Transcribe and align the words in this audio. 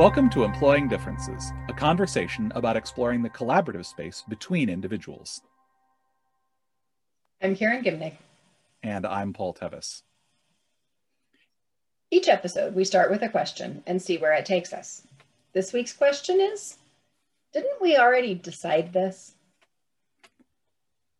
Welcome 0.00 0.30
to 0.30 0.44
Employing 0.44 0.88
Differences, 0.88 1.52
a 1.68 1.74
conversation 1.74 2.50
about 2.54 2.74
exploring 2.74 3.22
the 3.22 3.28
collaborative 3.28 3.84
space 3.84 4.24
between 4.30 4.70
individuals. 4.70 5.42
I'm 7.42 7.54
Karen 7.54 7.84
Gimnig. 7.84 8.14
And 8.82 9.04
I'm 9.04 9.34
Paul 9.34 9.52
Tevis. 9.52 10.02
Each 12.10 12.28
episode, 12.28 12.74
we 12.74 12.82
start 12.86 13.10
with 13.10 13.20
a 13.20 13.28
question 13.28 13.82
and 13.86 14.00
see 14.00 14.16
where 14.16 14.32
it 14.32 14.46
takes 14.46 14.72
us. 14.72 15.02
This 15.52 15.74
week's 15.74 15.92
question 15.92 16.40
is 16.40 16.78
Didn't 17.52 17.82
we 17.82 17.98
already 17.98 18.34
decide 18.34 18.94
this? 18.94 19.34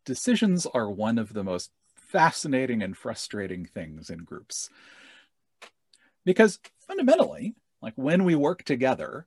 Decisions 0.06 0.64
are 0.64 0.88
one 0.88 1.18
of 1.18 1.34
the 1.34 1.44
most 1.44 1.70
fascinating 1.94 2.82
and 2.82 2.96
frustrating 2.96 3.66
things 3.66 4.08
in 4.08 4.24
groups. 4.24 4.70
Because 6.24 6.58
fundamentally, 6.78 7.56
like 7.82 7.94
when 7.96 8.24
we 8.24 8.34
work 8.34 8.64
together, 8.64 9.26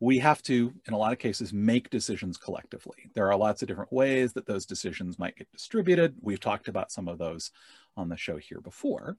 we 0.00 0.18
have 0.18 0.42
to, 0.42 0.72
in 0.86 0.92
a 0.92 0.98
lot 0.98 1.12
of 1.12 1.18
cases, 1.18 1.52
make 1.52 1.88
decisions 1.88 2.36
collectively. 2.36 3.10
There 3.14 3.30
are 3.30 3.36
lots 3.36 3.62
of 3.62 3.68
different 3.68 3.92
ways 3.92 4.32
that 4.32 4.46
those 4.46 4.66
decisions 4.66 5.18
might 5.18 5.36
get 5.36 5.50
distributed. 5.50 6.16
We've 6.20 6.40
talked 6.40 6.68
about 6.68 6.92
some 6.92 7.08
of 7.08 7.18
those 7.18 7.50
on 7.96 8.08
the 8.08 8.16
show 8.16 8.36
here 8.36 8.60
before. 8.60 9.16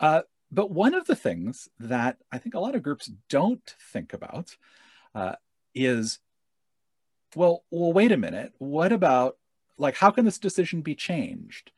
Uh, 0.00 0.22
but 0.50 0.70
one 0.70 0.94
of 0.94 1.06
the 1.06 1.16
things 1.16 1.68
that 1.80 2.18
I 2.30 2.38
think 2.38 2.54
a 2.54 2.60
lot 2.60 2.74
of 2.74 2.82
groups 2.82 3.10
don't 3.28 3.74
think 3.92 4.12
about 4.12 4.56
uh, 5.14 5.34
is, 5.74 6.20
well, 7.34 7.64
well, 7.70 7.92
wait 7.92 8.12
a 8.12 8.16
minute. 8.16 8.52
What 8.58 8.92
about, 8.92 9.36
like, 9.76 9.96
how 9.96 10.10
can 10.10 10.24
this 10.24 10.38
decision 10.38 10.82
be 10.82 10.94
changed? 10.94 11.72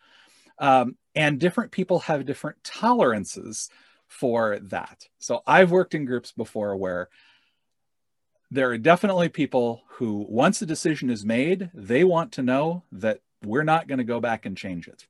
Um, 0.59 0.97
and 1.15 1.41
different 1.41 1.73
people 1.73 2.01
have 2.01 2.27
different 2.27 2.63
tolerances 2.63 3.71
for 4.09 4.59
that. 4.61 5.07
So 5.19 5.43
I've 5.47 5.71
worked 5.71 5.95
in 5.95 6.05
groups 6.05 6.33
before 6.33 6.77
where 6.77 7.09
there 8.51 8.71
are 8.71 8.79
definitely 8.79 9.29
people 9.29 9.83
who, 9.87 10.27
once 10.29 10.61
a 10.63 10.67
decision 10.67 11.11
is 11.11 11.25
made, 11.25 11.71
they 11.75 12.03
want 12.03 12.33
to 12.33 12.43
know 12.43 12.83
that 12.91 13.21
we're 13.45 13.63
not 13.63 13.87
going 13.87 13.99
to 13.99 14.05
go 14.05 14.21
back 14.21 14.47
and 14.47 14.57
change 14.57 14.89
it. 14.89 15.07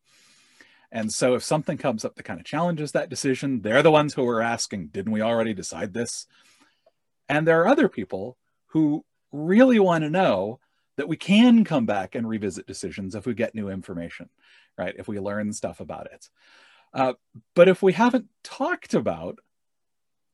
And 0.91 1.13
so 1.13 1.35
if 1.35 1.45
something 1.45 1.79
comes 1.79 2.05
up 2.05 2.17
that 2.17 2.25
kind 2.25 2.41
of 2.41 2.47
challenges 2.47 2.93
that 2.93 3.11
decision, 3.11 3.61
they're 3.61 3.83
the 3.83 3.91
ones 3.91 4.15
who 4.15 4.27
are 4.29 4.43
asking, 4.43 4.89
didn't 4.89 5.13
we 5.13 5.23
already 5.23 5.55
decide 5.55 5.93
this? 5.93 6.27
And 7.29 7.47
there 7.47 7.61
are 7.63 7.69
other 7.69 7.89
people 7.89 8.37
who 8.69 9.05
really 9.31 9.79
want 9.79 10.03
to 10.05 10.11
know 10.11 10.61
that 10.97 11.09
we 11.09 11.17
can 11.17 11.63
come 11.65 11.87
back 11.87 12.15
and 12.15 12.29
revisit 12.29 12.67
decisions 12.67 13.15
if 13.15 13.27
we 13.27 13.35
get 13.35 13.55
new 13.55 13.69
information, 13.69 14.31
right? 14.77 14.95
If 14.99 15.07
we 15.07 15.21
learn 15.21 15.53
stuff 15.53 15.79
about 15.79 16.07
it. 16.13 16.29
Uh, 16.93 17.15
but 17.55 17.69
if 17.69 17.83
we 17.83 17.93
haven't 17.93 18.27
talked 18.43 18.95
about 18.95 19.39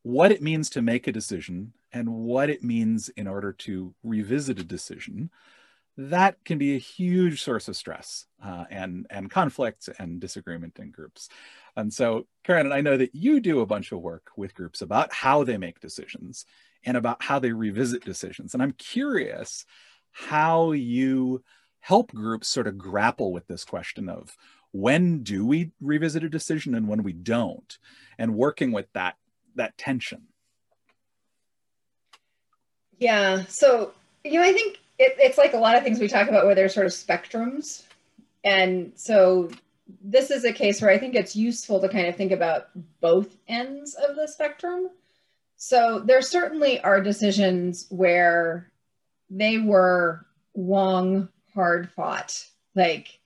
what 0.02 0.30
it 0.30 0.42
means 0.42 0.70
to 0.70 0.82
make 0.82 1.06
a 1.06 1.12
decision 1.12 1.72
and 1.92 2.08
what 2.08 2.50
it 2.50 2.62
means 2.62 3.08
in 3.10 3.26
order 3.26 3.52
to 3.52 3.94
revisit 4.02 4.60
a 4.60 4.64
decision, 4.64 5.30
that 5.96 6.36
can 6.44 6.58
be 6.58 6.74
a 6.74 6.78
huge 6.78 7.42
source 7.42 7.68
of 7.68 7.76
stress 7.76 8.26
uh, 8.44 8.64
and 8.70 9.06
and 9.10 9.30
conflict 9.30 9.88
and 9.98 10.20
disagreement 10.20 10.78
in 10.78 10.90
groups. 10.90 11.28
And 11.76 11.92
so, 11.92 12.26
Karen, 12.42 12.72
I 12.72 12.80
know 12.80 12.96
that 12.96 13.14
you 13.14 13.40
do 13.40 13.60
a 13.60 13.66
bunch 13.66 13.92
of 13.92 14.00
work 14.00 14.30
with 14.36 14.54
groups 14.54 14.82
about 14.82 15.12
how 15.12 15.44
they 15.44 15.56
make 15.56 15.80
decisions 15.80 16.46
and 16.84 16.96
about 16.96 17.22
how 17.22 17.38
they 17.38 17.52
revisit 17.52 18.04
decisions. 18.04 18.54
And 18.54 18.62
I'm 18.62 18.72
curious 18.72 19.64
how 20.10 20.72
you 20.72 21.42
help 21.80 22.12
groups 22.12 22.48
sort 22.48 22.66
of 22.66 22.78
grapple 22.78 23.32
with 23.32 23.46
this 23.46 23.64
question 23.64 24.08
of 24.08 24.36
when 24.74 25.22
do 25.22 25.46
we 25.46 25.70
revisit 25.80 26.24
a 26.24 26.28
decision 26.28 26.74
and 26.74 26.88
when 26.88 27.04
we 27.04 27.12
don't 27.12 27.78
and 28.18 28.34
working 28.34 28.72
with 28.72 28.92
that 28.92 29.14
that 29.54 29.78
tension. 29.78 30.22
Yeah 32.98 33.44
so 33.46 33.92
you 34.24 34.40
know 34.40 34.44
i 34.44 34.52
think 34.52 34.78
it, 34.98 35.14
it's 35.18 35.38
like 35.38 35.54
a 35.54 35.58
lot 35.58 35.76
of 35.76 35.84
things 35.84 36.00
we 36.00 36.08
talk 36.08 36.28
about 36.28 36.44
where 36.44 36.56
there's 36.56 36.74
sort 36.74 36.86
of 36.86 36.92
spectrums. 36.92 37.82
And 38.44 38.92
so 38.96 39.50
this 40.02 40.30
is 40.30 40.44
a 40.44 40.52
case 40.52 40.80
where 40.82 40.90
i 40.90 40.98
think 40.98 41.14
it's 41.14 41.36
useful 41.36 41.80
to 41.80 41.88
kind 41.88 42.06
of 42.08 42.16
think 42.16 42.32
about 42.32 42.68
both 43.00 43.36
ends 43.46 43.94
of 43.94 44.16
the 44.16 44.26
spectrum. 44.26 44.88
So 45.56 46.00
there 46.00 46.20
certainly 46.20 46.80
are 46.80 47.00
decisions 47.00 47.86
where 47.90 48.72
they 49.30 49.58
were 49.58 50.26
long 50.56 51.28
hard 51.54 51.90
fought. 51.92 52.44
Like 52.74 53.20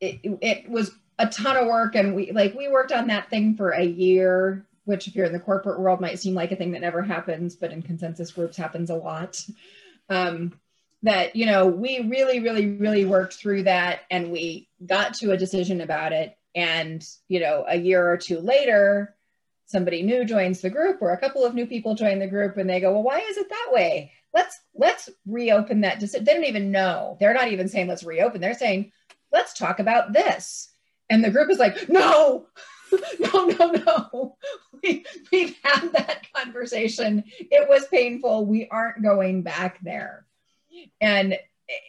it, 0.00 0.20
it 0.40 0.70
was 0.70 0.92
a 1.18 1.26
ton 1.28 1.56
of 1.56 1.66
work 1.66 1.94
and 1.94 2.14
we 2.14 2.32
like 2.32 2.54
we 2.54 2.68
worked 2.68 2.92
on 2.92 3.08
that 3.08 3.28
thing 3.28 3.54
for 3.54 3.70
a 3.70 3.84
year 3.84 4.66
which 4.84 5.06
if 5.06 5.14
you're 5.14 5.26
in 5.26 5.32
the 5.32 5.38
corporate 5.38 5.78
world 5.78 6.00
might 6.00 6.18
seem 6.18 6.34
like 6.34 6.50
a 6.50 6.56
thing 6.56 6.72
that 6.72 6.80
never 6.80 7.02
happens 7.02 7.54
but 7.54 7.72
in 7.72 7.82
consensus 7.82 8.32
groups 8.32 8.56
happens 8.56 8.90
a 8.90 8.94
lot. 8.94 9.44
Um, 10.08 10.58
that 11.02 11.34
you 11.36 11.46
know 11.46 11.66
we 11.66 12.00
really 12.00 12.40
really 12.40 12.72
really 12.72 13.06
worked 13.06 13.34
through 13.34 13.62
that 13.62 14.00
and 14.10 14.30
we 14.30 14.68
got 14.84 15.14
to 15.14 15.30
a 15.30 15.36
decision 15.36 15.80
about 15.80 16.12
it. 16.12 16.36
And 16.54 17.06
you 17.28 17.40
know 17.40 17.64
a 17.68 17.76
year 17.76 18.06
or 18.10 18.16
two 18.16 18.40
later 18.40 19.14
somebody 19.66 20.02
new 20.02 20.24
joins 20.24 20.60
the 20.60 20.70
group 20.70 21.00
or 21.00 21.12
a 21.12 21.20
couple 21.20 21.44
of 21.44 21.54
new 21.54 21.66
people 21.66 21.94
join 21.94 22.18
the 22.18 22.26
group 22.26 22.56
and 22.56 22.68
they 22.68 22.80
go 22.80 22.92
well 22.92 23.02
why 23.02 23.20
is 23.20 23.36
it 23.36 23.48
that 23.48 23.68
way? 23.70 24.12
Let's 24.34 24.58
let's 24.74 25.08
reopen 25.26 25.82
that 25.82 26.00
decision 26.00 26.24
they 26.24 26.34
don't 26.34 26.44
even 26.44 26.72
know. 26.72 27.16
They're 27.20 27.34
not 27.34 27.48
even 27.48 27.68
saying 27.68 27.86
let's 27.86 28.04
reopen. 28.04 28.40
They're 28.40 28.54
saying 28.54 28.92
let's 29.32 29.54
talk 29.54 29.78
about 29.78 30.12
this. 30.12 30.70
And 31.08 31.24
the 31.24 31.30
group 31.30 31.50
is 31.50 31.58
like, 31.58 31.88
no, 31.88 32.46
no, 33.20 33.46
no, 33.46 33.70
no. 33.72 34.36
We, 34.82 35.04
we've 35.30 35.56
had 35.62 35.92
that 35.92 36.26
conversation. 36.34 37.24
It 37.38 37.68
was 37.68 37.86
painful. 37.86 38.46
We 38.46 38.68
aren't 38.68 39.02
going 39.02 39.42
back 39.42 39.78
there. 39.82 40.26
And 41.00 41.36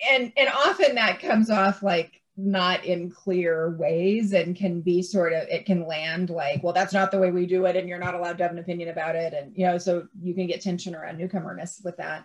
and 0.10 0.32
and 0.38 0.50
often 0.50 0.96
that 0.96 1.22
comes 1.22 1.50
off 1.50 1.82
like 1.82 2.22
not 2.38 2.86
in 2.86 3.10
clear 3.12 3.76
ways 3.78 4.34
and 4.34 4.56
can 4.56 4.82
be 4.82 5.02
sort 5.02 5.34
of 5.34 5.44
it 5.50 5.66
can 5.66 5.86
land 5.86 6.30
like 6.30 6.64
well 6.64 6.74
that's 6.74 6.94
not 6.94 7.12
the 7.12 7.20
way 7.20 7.30
we 7.30 7.46
do 7.46 7.66
it 7.66 7.76
and 7.76 7.90
you're 7.90 8.00
not 8.00 8.16
allowed 8.16 8.38
to 8.38 8.44
have 8.44 8.52
an 8.52 8.60
opinion 8.60 8.90
about 8.90 9.16
it 9.16 9.34
and 9.34 9.56
you 9.56 9.66
know 9.66 9.78
so 9.78 10.08
you 10.22 10.34
can 10.34 10.48
get 10.48 10.62
tension 10.62 10.96
around 10.96 11.18
newcomerness 11.18 11.82
with 11.84 11.98
that 11.98 12.24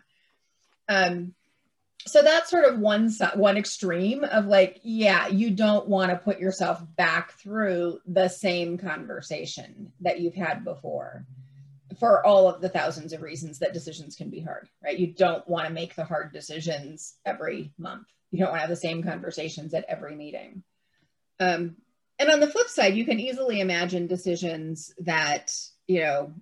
um 0.89 1.35
so 2.05 2.23
that's 2.23 2.51
sort 2.51 2.65
of 2.65 2.79
one 2.79 3.11
one 3.35 3.57
extreme 3.57 4.25
of 4.25 4.47
like 4.47 4.81
yeah 4.83 5.29
you 5.29 5.51
don't 5.51 5.89
want 5.89 6.11
to 6.11 6.17
put 6.17 6.39
yourself 6.39 6.81
back 6.97 7.33
through 7.33 7.99
the 8.07 8.29
same 8.29 8.79
conversation 8.79 9.93
that 10.01 10.21
you've 10.21 10.35
had 10.35 10.65
before 10.65 11.25
for 11.99 12.25
all 12.27 12.49
of 12.49 12.61
the 12.61 12.69
thousands 12.69 13.13
of 13.13 13.23
reasons 13.23 13.59
that 13.59 13.73
decisions 13.73 14.17
can 14.17 14.31
be 14.31 14.41
hard 14.41 14.69
right? 14.85 14.99
You 14.99 15.09
don't 15.09 15.47
want 15.49 15.67
to 15.67 15.73
make 15.73 15.95
the 15.95 16.05
hard 16.05 16.33
decisions 16.33 17.15
every 17.25 17.73
month. 17.79 18.07
You 18.31 18.41
don't 18.41 18.51
want 18.51 18.59
to 18.59 18.67
have 18.67 18.71
the 18.71 18.77
same 18.77 19.03
conversations 19.03 19.75
at 19.75 19.85
every 19.89 20.15
meeting. 20.15 20.63
Um, 21.41 21.77
and 22.19 22.31
on 22.31 22.41
the 22.41 22.47
flip 22.47 22.69
side 22.69 22.95
you 22.95 23.05
can 23.05 23.21
easily 23.21 23.61
imagine 23.61 24.07
decisions 24.07 24.93
that 25.01 25.53
you 25.87 26.01
know 26.01 26.33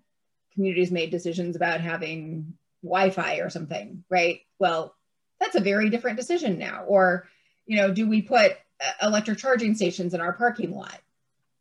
communities 0.55 0.91
made 0.91 1.11
decisions 1.11 1.57
about 1.57 1.81
having 1.81 2.55
wi-fi 2.83 3.37
or 3.37 3.51
something 3.51 4.05
right? 4.11 4.41
Well 4.59 4.94
that's 5.45 5.57
a 5.57 5.61
very 5.61 5.91
different 5.91 6.17
decision 6.17 6.59
now. 6.59 6.85
Or, 6.87 7.29
you 7.67 7.77
know, 7.77 7.93
do 7.93 8.09
we 8.09 8.23
put 8.23 8.57
electric 9.03 9.39
charging 9.39 9.75
stations 9.75 10.15
in 10.15 10.21
our 10.21 10.33
parking 10.33 10.75
lot? 10.75 11.01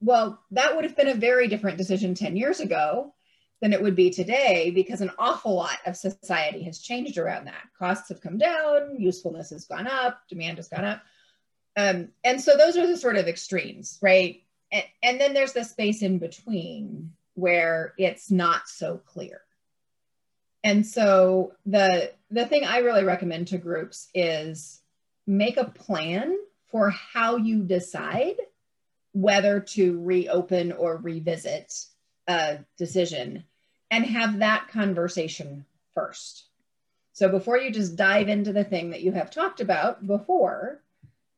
Well, 0.02 0.40
that 0.52 0.76
would 0.76 0.84
have 0.84 0.96
been 0.96 1.08
a 1.08 1.16
very 1.16 1.48
different 1.48 1.78
decision 1.78 2.16
10 2.16 2.36
years 2.36 2.60
ago 2.60 3.14
than 3.62 3.72
it 3.72 3.82
would 3.82 3.96
be 3.96 4.10
today 4.10 4.72
because 4.72 5.00
an 5.00 5.12
awful 5.18 5.56
lot 5.56 5.78
of 5.86 5.96
society 5.96 6.64
has 6.64 6.80
changed 6.80 7.18
around 7.18 7.46
that. 7.46 7.64
Costs 7.80 8.10
have 8.10 8.20
come 8.20 8.38
down, 8.38 9.00
usefulness 9.00 9.52
has 9.52 9.66
gone 9.66 9.88
up, 9.88 10.20
demand 10.28 10.58
has 10.58 10.68
gone 10.68 10.84
up. 10.84 11.02
Um, 11.78 12.10
and 12.24 12.42
so 12.42 12.58
those 12.58 12.78
are 12.78 12.86
the 12.86 12.98
sort 12.98 13.16
of 13.16 13.28
extremes, 13.28 13.98
right? 14.02 14.44
And, 14.72 14.84
and 15.02 15.22
then 15.22 15.34
there's 15.34 15.54
the 15.54 15.64
space 15.64 16.02
in 16.02 16.20
between 16.20 17.14
where 17.36 17.94
it's 17.98 18.30
not 18.30 18.68
so 18.68 18.98
clear. 18.98 19.42
And 20.64 20.86
so 20.86 21.54
the 21.66 22.12
the 22.34 22.48
thing 22.48 22.66
I 22.66 22.80
really 22.80 23.04
recommend 23.04 23.50
to 23.50 23.60
groups 23.60 24.10
is 24.14 24.82
make 25.28 25.58
a 25.58 25.66
plan 25.66 26.36
for 26.72 26.90
how 26.90 27.38
you 27.38 27.62
decide 27.62 28.36
whether 29.14 29.60
to 29.60 30.02
reopen 30.02 30.72
or 30.72 30.98
revisit 30.98 31.72
a 32.28 32.58
decision 32.76 33.44
and 33.92 34.04
have 34.04 34.40
that 34.40 34.68
conversation 34.70 35.66
first. 35.94 36.48
So 37.12 37.30
before 37.30 37.60
you 37.60 37.70
just 37.70 37.96
dive 37.96 38.28
into 38.30 38.52
the 38.52 38.64
thing 38.64 38.90
that 38.90 39.02
you 39.02 39.12
have 39.12 39.30
talked 39.30 39.62
about 39.62 40.06
before, 40.08 40.82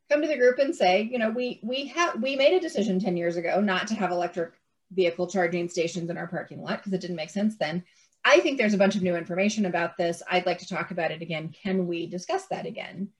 come 0.08 0.22
to 0.22 0.28
the 0.28 0.38
group 0.38 0.58
and 0.58 0.74
say, 0.74 1.02
you 1.02 1.18
know, 1.18 1.28
we 1.28 1.60
we 1.62 1.88
have 1.88 2.22
we 2.22 2.36
made 2.36 2.54
a 2.54 2.60
decision 2.60 2.98
10 3.00 3.18
years 3.18 3.36
ago 3.36 3.60
not 3.60 3.88
to 3.88 3.94
have 3.94 4.10
electric 4.10 4.52
vehicle 4.90 5.26
charging 5.26 5.68
stations 5.68 6.08
in 6.08 6.16
our 6.16 6.28
parking 6.28 6.62
lot 6.62 6.78
because 6.78 6.94
it 6.94 7.02
didn't 7.02 7.16
make 7.16 7.28
sense 7.28 7.56
then. 7.56 7.84
I 8.28 8.40
think 8.40 8.58
there's 8.58 8.74
a 8.74 8.78
bunch 8.78 8.96
of 8.96 9.02
new 9.02 9.14
information 9.14 9.66
about 9.66 9.96
this. 9.96 10.20
I'd 10.28 10.46
like 10.46 10.58
to 10.58 10.68
talk 10.68 10.90
about 10.90 11.12
it 11.12 11.22
again. 11.22 11.54
Can 11.62 11.86
we 11.86 12.08
discuss 12.08 12.46
that 12.46 12.66
again? 12.66 13.10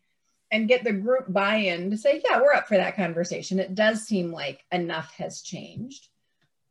And 0.51 0.67
get 0.67 0.83
the 0.83 0.93
group 0.93 1.27
buy 1.29 1.57
in 1.57 1.91
to 1.91 1.97
say, 1.97 2.21
yeah, 2.29 2.41
we're 2.41 2.53
up 2.53 2.67
for 2.67 2.77
that 2.77 2.97
conversation. 2.97 3.61
It 3.61 3.77
does 3.77 4.03
seem 4.03 4.33
like 4.33 4.65
enough 4.73 5.13
has 5.13 5.43
changed. 5.43 6.09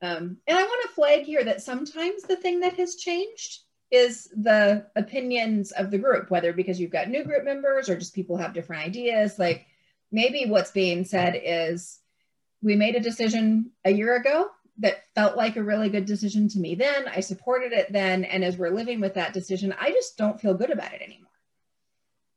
Um, 0.02 0.38
and 0.48 0.58
I 0.58 0.64
want 0.64 0.82
to 0.84 0.96
flag 0.96 1.24
here 1.24 1.46
that 1.46 1.62
sometimes 1.62 2.24
the 2.24 2.36
thing 2.36 2.60
that 2.60 2.74
has 2.74 2.96
changed 2.96 3.62
is 3.90 4.30
the 4.36 4.86
opinions 4.98 5.72
of 5.72 5.90
the 5.90 5.98
group, 5.98 6.30
whether 6.30 6.52
because 6.52 6.78
you've 6.78 6.92
got 6.92 7.08
new 7.08 7.24
group 7.24 7.46
members 7.46 7.88
or 7.88 7.98
just 7.98 8.14
people 8.14 8.36
have 8.36 8.54
different 8.54 8.84
ideas. 8.84 9.40
Like 9.40 9.66
maybe 10.12 10.46
what's 10.46 10.72
being 10.72 11.06
said 11.06 11.40
is 11.42 12.00
we 12.62 12.76
made 12.76 12.98
a 12.98 13.00
decision 13.00 13.72
a 13.86 13.92
year 13.92 14.18
ago 14.18 14.50
that 14.80 15.06
felt 15.16 15.38
like 15.38 15.56
a 15.56 15.64
really 15.64 15.90
good 15.90 16.06
decision 16.06 16.50
to 16.50 16.60
me 16.60 16.76
then. 16.76 17.08
I 17.08 17.22
supported 17.22 17.72
it 17.72 17.92
then. 17.92 18.26
And 18.26 18.44
as 18.44 18.58
we're 18.58 18.72
living 18.72 19.00
with 19.00 19.14
that 19.14 19.34
decision, 19.34 19.74
I 19.80 19.92
just 19.92 20.18
don't 20.18 20.40
feel 20.40 20.54
good 20.54 20.72
about 20.72 20.94
it 20.94 21.02
anymore. 21.02 21.30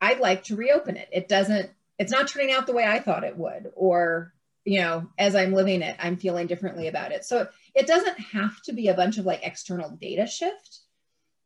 I'd 0.01 0.21
like 0.21 0.45
to 0.45 0.57
reopen 0.57 0.97
it. 0.97 1.09
It 1.13 1.29
doesn't, 1.29 1.71
it's 1.99 2.13
not 2.13 2.29
turning 2.29 2.53
out 2.53 2.67
the 2.67 2.73
way 2.73 2.85
I 2.85 3.01
thought 3.01 3.25
it 3.25 3.37
would, 3.37 3.73
or, 3.75 4.33
you 4.65 4.81
know, 4.81 5.09
as 5.19 5.35
I'm 5.35 5.53
living 5.53 5.83
it, 5.83 5.97
I'm 5.99 6.17
feeling 6.17 6.47
differently 6.47 6.87
about 6.87 7.11
it. 7.11 7.25
So 7.25 7.49
it 7.75 7.89
doesn't 7.89 8.21
have 8.21 8.63
to 8.63 8.73
be 8.73 8.89
a 8.89 8.95
bunch 8.95 9.19
of 9.19 9.27
like 9.27 9.41
external 9.43 9.91
data 9.91 10.27
shift, 10.27 10.81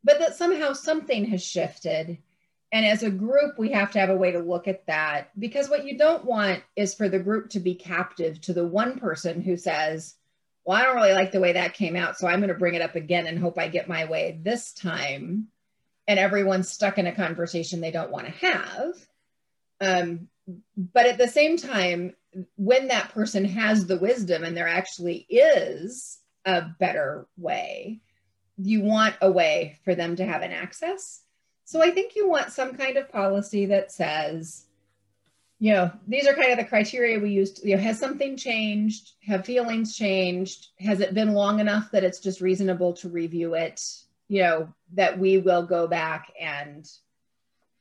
but 0.04 0.18
that 0.18 0.36
somehow 0.36 0.74
something 0.74 1.24
has 1.26 1.42
shifted. 1.42 2.18
And 2.70 2.84
as 2.84 3.02
a 3.02 3.10
group, 3.10 3.58
we 3.58 3.70
have 3.72 3.92
to 3.92 3.98
have 3.98 4.10
a 4.10 4.16
way 4.16 4.32
to 4.32 4.40
look 4.40 4.68
at 4.68 4.86
that 4.86 5.30
because 5.38 5.70
what 5.70 5.86
you 5.86 5.96
don't 5.96 6.26
want 6.26 6.62
is 6.76 6.94
for 6.94 7.08
the 7.08 7.18
group 7.18 7.50
to 7.50 7.60
be 7.60 7.74
captive 7.74 8.40
to 8.42 8.52
the 8.52 8.66
one 8.66 8.98
person 8.98 9.40
who 9.40 9.56
says, 9.56 10.16
well, 10.64 10.78
I 10.78 10.84
don't 10.84 10.96
really 10.96 11.12
like 11.12 11.32
the 11.32 11.40
way 11.40 11.54
that 11.54 11.74
came 11.74 11.96
out. 11.96 12.18
So 12.18 12.26
I'm 12.26 12.40
going 12.40 12.48
to 12.48 12.54
bring 12.54 12.74
it 12.74 12.82
up 12.82 12.94
again 12.94 13.26
and 13.26 13.38
hope 13.38 13.58
I 13.58 13.68
get 13.68 13.88
my 13.88 14.04
way 14.04 14.38
this 14.42 14.72
time. 14.72 15.48
And 16.06 16.18
everyone's 16.18 16.70
stuck 16.70 16.98
in 16.98 17.06
a 17.06 17.14
conversation 17.14 17.80
they 17.80 17.90
don't 17.90 18.10
want 18.10 18.26
to 18.26 18.46
have. 18.46 18.94
Um, 19.80 20.28
but 20.76 21.06
at 21.06 21.18
the 21.18 21.28
same 21.28 21.56
time, 21.56 22.14
when 22.56 22.88
that 22.88 23.10
person 23.10 23.44
has 23.44 23.86
the 23.86 23.98
wisdom 23.98 24.44
and 24.44 24.56
there 24.56 24.68
actually 24.68 25.26
is 25.28 26.18
a 26.44 26.62
better 26.62 27.26
way, 27.36 28.00
you 28.56 28.82
want 28.82 29.14
a 29.20 29.30
way 29.30 29.78
for 29.84 29.94
them 29.94 30.16
to 30.16 30.24
have 30.24 30.42
an 30.42 30.52
access. 30.52 31.22
So 31.64 31.82
I 31.82 31.90
think 31.90 32.16
you 32.16 32.28
want 32.28 32.52
some 32.52 32.74
kind 32.74 32.96
of 32.96 33.10
policy 33.10 33.66
that 33.66 33.92
says, 33.92 34.66
you 35.62 35.72
know, 35.72 35.92
these 36.08 36.26
are 36.26 36.34
kind 36.34 36.50
of 36.50 36.58
the 36.58 36.64
criteria 36.64 37.20
we 37.20 37.30
used. 37.30 37.64
You 37.64 37.76
know, 37.76 37.82
has 37.82 37.96
something 37.96 38.36
changed? 38.36 39.12
Have 39.28 39.44
feelings 39.44 39.94
changed? 39.94 40.66
Has 40.80 40.98
it 40.98 41.14
been 41.14 41.34
long 41.34 41.60
enough 41.60 41.92
that 41.92 42.02
it's 42.02 42.18
just 42.18 42.40
reasonable 42.40 42.94
to 42.94 43.08
review 43.08 43.54
it? 43.54 43.80
You 44.26 44.42
know, 44.42 44.74
that 44.94 45.20
we 45.20 45.38
will 45.38 45.62
go 45.62 45.86
back 45.86 46.32
and 46.40 46.84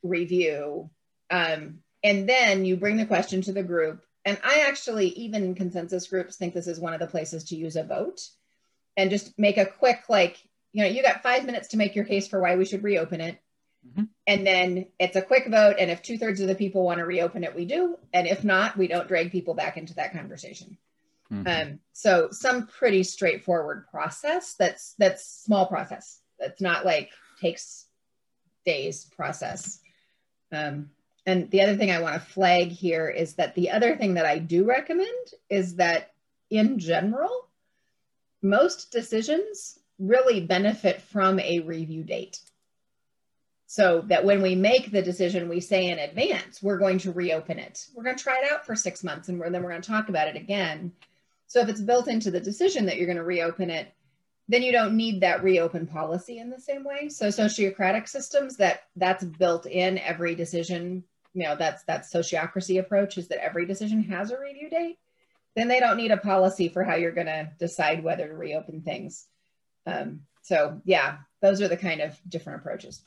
review. 0.04 0.90
Um, 1.28 1.80
and 2.04 2.28
then 2.28 2.64
you 2.64 2.76
bring 2.76 2.98
the 2.98 3.04
question 3.04 3.42
to 3.42 3.52
the 3.52 3.64
group. 3.64 4.04
And 4.24 4.38
I 4.44 4.60
actually, 4.68 5.08
even 5.08 5.56
consensus 5.56 6.06
groups, 6.06 6.36
think 6.36 6.54
this 6.54 6.68
is 6.68 6.78
one 6.78 6.94
of 6.94 7.00
the 7.00 7.08
places 7.08 7.42
to 7.46 7.56
use 7.56 7.74
a 7.74 7.82
vote 7.82 8.20
and 8.96 9.10
just 9.10 9.36
make 9.40 9.56
a 9.56 9.66
quick, 9.66 10.04
like, 10.08 10.38
you 10.72 10.84
know, 10.84 10.88
you 10.88 11.02
got 11.02 11.24
five 11.24 11.44
minutes 11.44 11.66
to 11.70 11.76
make 11.76 11.96
your 11.96 12.04
case 12.04 12.28
for 12.28 12.40
why 12.40 12.54
we 12.54 12.64
should 12.64 12.84
reopen 12.84 13.20
it. 13.20 13.40
Mm-hmm. 13.86 14.04
And 14.26 14.46
then 14.46 14.86
it's 14.98 15.16
a 15.16 15.22
quick 15.22 15.48
vote. 15.48 15.76
And 15.78 15.90
if 15.90 16.02
two 16.02 16.18
thirds 16.18 16.40
of 16.40 16.48
the 16.48 16.54
people 16.54 16.84
want 16.84 16.98
to 16.98 17.04
reopen 17.04 17.44
it, 17.44 17.54
we 17.54 17.64
do. 17.64 17.98
And 18.12 18.26
if 18.26 18.44
not, 18.44 18.76
we 18.76 18.86
don't 18.86 19.08
drag 19.08 19.32
people 19.32 19.54
back 19.54 19.76
into 19.76 19.94
that 19.94 20.12
conversation. 20.12 20.76
Mm-hmm. 21.32 21.70
Um, 21.72 21.78
so 21.92 22.28
some 22.30 22.66
pretty 22.66 23.02
straightforward 23.02 23.86
process. 23.90 24.54
That's 24.54 24.94
that's 24.98 25.26
small 25.26 25.66
process. 25.66 26.20
That's 26.38 26.60
not 26.60 26.84
like 26.84 27.10
takes 27.40 27.86
days 28.64 29.04
process. 29.16 29.80
Um, 30.52 30.90
and 31.24 31.50
the 31.50 31.62
other 31.62 31.76
thing 31.76 31.90
I 31.90 32.00
want 32.00 32.14
to 32.14 32.20
flag 32.20 32.68
here 32.68 33.08
is 33.08 33.34
that 33.34 33.54
the 33.54 33.70
other 33.70 33.96
thing 33.96 34.14
that 34.14 34.26
I 34.26 34.38
do 34.38 34.64
recommend 34.64 35.28
is 35.48 35.76
that 35.76 36.12
in 36.50 36.78
general, 36.78 37.48
most 38.42 38.90
decisions 38.90 39.78
really 39.98 40.40
benefit 40.40 41.00
from 41.00 41.38
a 41.40 41.60
review 41.60 42.02
date 42.02 42.40
so 43.72 44.02
that 44.06 44.22
when 44.22 44.42
we 44.42 44.54
make 44.54 44.90
the 44.90 45.00
decision, 45.00 45.48
we 45.48 45.58
say 45.58 45.86
in 45.86 45.98
advance, 45.98 46.62
we're 46.62 46.76
going 46.76 46.98
to 46.98 47.10
reopen 47.10 47.58
it. 47.58 47.86
We're 47.94 48.02
going 48.02 48.16
to 48.16 48.22
try 48.22 48.36
it 48.36 48.52
out 48.52 48.66
for 48.66 48.76
six 48.76 49.02
months 49.02 49.30
and 49.30 49.40
then 49.40 49.62
we're 49.62 49.70
going 49.70 49.80
to 49.80 49.90
talk 49.90 50.10
about 50.10 50.28
it 50.28 50.36
again. 50.36 50.92
So 51.46 51.60
if 51.60 51.70
it's 51.70 51.80
built 51.80 52.06
into 52.06 52.30
the 52.30 52.38
decision 52.38 52.84
that 52.84 52.98
you're 52.98 53.06
going 53.06 53.16
to 53.16 53.24
reopen 53.24 53.70
it, 53.70 53.90
then 54.46 54.62
you 54.62 54.72
don't 54.72 54.94
need 54.94 55.22
that 55.22 55.42
reopen 55.42 55.86
policy 55.86 56.36
in 56.36 56.50
the 56.50 56.60
same 56.60 56.84
way. 56.84 57.08
So 57.08 57.28
sociocratic 57.28 58.10
systems 58.10 58.58
that 58.58 58.82
that's 58.96 59.24
built 59.24 59.64
in 59.64 59.96
every 59.96 60.34
decision, 60.34 61.02
you 61.32 61.44
know, 61.44 61.56
that's 61.56 61.82
that 61.84 62.02
sociocracy 62.02 62.78
approach 62.78 63.16
is 63.16 63.28
that 63.28 63.42
every 63.42 63.64
decision 63.64 64.02
has 64.02 64.32
a 64.32 64.38
review 64.38 64.68
date. 64.68 64.98
Then 65.56 65.68
they 65.68 65.80
don't 65.80 65.96
need 65.96 66.10
a 66.10 66.18
policy 66.18 66.68
for 66.68 66.84
how 66.84 66.96
you're 66.96 67.10
going 67.10 67.26
to 67.26 67.50
decide 67.58 68.04
whether 68.04 68.28
to 68.28 68.34
reopen 68.34 68.82
things. 68.82 69.28
Um, 69.86 70.24
so 70.42 70.82
yeah, 70.84 71.20
those 71.40 71.62
are 71.62 71.68
the 71.68 71.76
kind 71.78 72.02
of 72.02 72.20
different 72.28 72.60
approaches. 72.60 73.02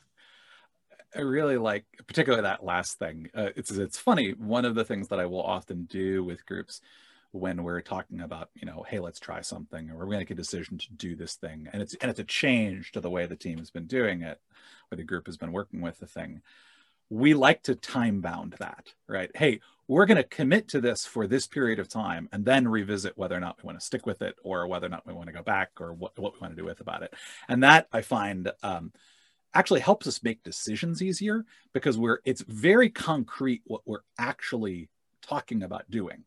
I 1.16 1.20
really 1.20 1.56
like, 1.56 1.84
particularly 2.06 2.42
that 2.42 2.64
last 2.64 2.98
thing. 2.98 3.30
Uh, 3.34 3.50
it's 3.56 3.70
it's 3.70 3.98
funny. 3.98 4.32
One 4.32 4.64
of 4.64 4.74
the 4.74 4.84
things 4.84 5.08
that 5.08 5.20
I 5.20 5.26
will 5.26 5.42
often 5.42 5.84
do 5.84 6.22
with 6.22 6.44
groups 6.46 6.80
when 7.32 7.62
we're 7.62 7.80
talking 7.80 8.20
about, 8.20 8.50
you 8.54 8.66
know, 8.66 8.84
hey, 8.88 8.98
let's 8.98 9.20
try 9.20 9.40
something, 9.40 9.90
or 9.90 9.94
we're 9.94 10.04
going 10.06 10.18
to 10.18 10.20
make 10.20 10.30
a 10.30 10.34
decision 10.34 10.78
to 10.78 10.92
do 10.92 11.16
this 11.16 11.34
thing, 11.34 11.68
and 11.72 11.82
it's 11.82 11.94
and 11.94 12.10
it's 12.10 12.20
a 12.20 12.24
change 12.24 12.92
to 12.92 13.00
the 13.00 13.10
way 13.10 13.26
the 13.26 13.36
team 13.36 13.58
has 13.58 13.70
been 13.70 13.86
doing 13.86 14.22
it, 14.22 14.40
or 14.90 14.96
the 14.96 15.04
group 15.04 15.26
has 15.26 15.36
been 15.36 15.52
working 15.52 15.80
with 15.80 15.98
the 15.98 16.06
thing. 16.06 16.42
We 17.08 17.34
like 17.34 17.62
to 17.64 17.74
time 17.74 18.20
bound 18.20 18.54
that, 18.58 18.92
right? 19.08 19.30
Hey, 19.34 19.60
we're 19.88 20.06
going 20.06 20.16
to 20.16 20.24
commit 20.24 20.68
to 20.68 20.80
this 20.80 21.06
for 21.06 21.26
this 21.26 21.46
period 21.46 21.78
of 21.78 21.88
time, 21.88 22.28
and 22.32 22.44
then 22.44 22.68
revisit 22.68 23.16
whether 23.16 23.36
or 23.36 23.40
not 23.40 23.56
we 23.62 23.66
want 23.66 23.78
to 23.78 23.86
stick 23.86 24.06
with 24.06 24.22
it, 24.22 24.34
or 24.42 24.66
whether 24.66 24.86
or 24.86 24.90
not 24.90 25.06
we 25.06 25.14
want 25.14 25.28
to 25.28 25.32
go 25.32 25.42
back, 25.42 25.70
or 25.80 25.92
what 25.92 26.18
what 26.18 26.34
we 26.34 26.40
want 26.40 26.54
to 26.54 26.60
do 26.60 26.66
with 26.66 26.80
about 26.80 27.02
it. 27.02 27.14
And 27.48 27.62
that 27.62 27.86
I 27.92 28.02
find. 28.02 28.52
Um, 28.62 28.92
actually 29.54 29.80
helps 29.80 30.06
us 30.06 30.22
make 30.22 30.42
decisions 30.42 31.02
easier 31.02 31.44
because 31.72 31.98
we're 31.98 32.18
it's 32.24 32.42
very 32.42 32.90
concrete 32.90 33.62
what 33.66 33.82
we're 33.86 34.00
actually 34.18 34.88
talking 35.22 35.62
about 35.62 35.90
doing 35.90 36.24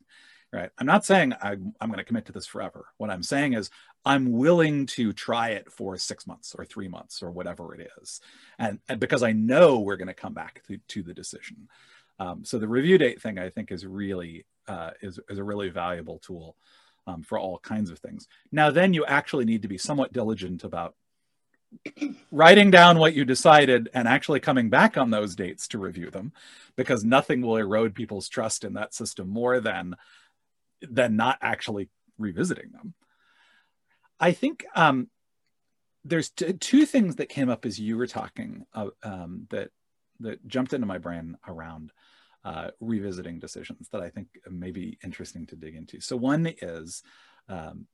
right? 0.51 0.71
I'm 0.77 0.87
not 0.87 1.05
saying 1.05 1.33
i'm, 1.41 1.73
I'm 1.79 1.89
going 1.89 1.99
to 1.99 2.03
commit 2.03 2.25
to 2.25 2.31
this 2.31 2.47
forever. 2.47 2.85
What 2.97 3.09
i'm 3.09 3.23
saying 3.23 3.53
is 3.53 3.69
i'm 4.05 4.31
willing 4.31 4.85
to 4.87 5.13
try 5.13 5.49
it 5.49 5.71
for 5.71 5.97
six 5.97 6.25
months 6.25 6.55
or 6.57 6.65
three 6.65 6.87
months 6.87 7.21
or 7.21 7.31
whatever 7.31 7.75
it 7.75 7.91
is. 8.01 8.21
And, 8.57 8.79
and 8.87 8.99
because 8.99 9.23
i 9.23 9.31
know 9.31 9.79
we're 9.79 9.97
going 9.97 10.07
to 10.07 10.13
come 10.13 10.33
back 10.33 10.63
to, 10.67 10.77
to 10.77 11.03
the 11.03 11.13
decision. 11.13 11.67
Um, 12.19 12.43
so 12.43 12.59
the 12.59 12.67
review 12.67 12.97
date 12.97 13.21
thing 13.21 13.37
i 13.37 13.49
think 13.49 13.71
is 13.71 13.85
really 13.85 14.45
uh, 14.67 14.91
is, 15.01 15.19
is 15.29 15.39
a 15.39 15.43
really 15.43 15.69
valuable 15.69 16.19
tool 16.19 16.55
um, 17.07 17.23
for 17.23 17.39
all 17.39 17.57
kinds 17.57 17.89
of 17.89 17.97
things. 17.97 18.27
Now 18.51 18.69
then 18.69 18.93
you 18.93 19.03
actually 19.05 19.45
need 19.45 19.63
to 19.63 19.67
be 19.67 19.79
somewhat 19.79 20.13
diligent 20.13 20.63
about 20.63 20.95
writing 22.31 22.71
down 22.71 22.97
what 22.97 23.13
you 23.13 23.25
decided 23.25 23.89
and 23.93 24.07
actually 24.07 24.39
coming 24.39 24.69
back 24.69 24.97
on 24.97 25.11
those 25.11 25.35
dates 25.35 25.67
to 25.69 25.77
review 25.77 26.09
them 26.09 26.33
because 26.75 27.03
nothing 27.03 27.41
will 27.41 27.57
erode 27.57 27.93
people's 27.93 28.27
trust 28.27 28.63
in 28.63 28.73
that 28.73 28.93
system 28.93 29.29
more 29.29 29.59
than 29.59 29.95
than 30.81 31.15
not 31.15 31.37
actually 31.41 31.89
revisiting 32.17 32.71
them. 32.71 32.93
I 34.19 34.31
think 34.31 34.65
um, 34.75 35.09
there's 36.05 36.29
t- 36.29 36.53
two 36.53 36.85
things 36.85 37.17
that 37.17 37.29
came 37.29 37.49
up 37.49 37.65
as 37.65 37.79
you 37.79 37.97
were 37.97 38.07
talking 38.07 38.65
uh, 38.73 38.87
um, 39.03 39.47
that 39.49 39.69
that 40.21 40.45
jumped 40.47 40.73
into 40.73 40.87
my 40.87 40.97
brain 40.97 41.37
around 41.47 41.91
uh, 42.43 42.69
revisiting 42.79 43.37
decisions 43.37 43.89
that 43.91 44.01
i 44.01 44.09
think 44.09 44.27
may 44.49 44.71
be 44.71 44.97
interesting 45.03 45.45
to 45.45 45.55
dig 45.55 45.75
into. 45.75 45.99
So 45.99 46.15
one 46.15 46.53
is 46.61 47.03
um, 47.49 47.85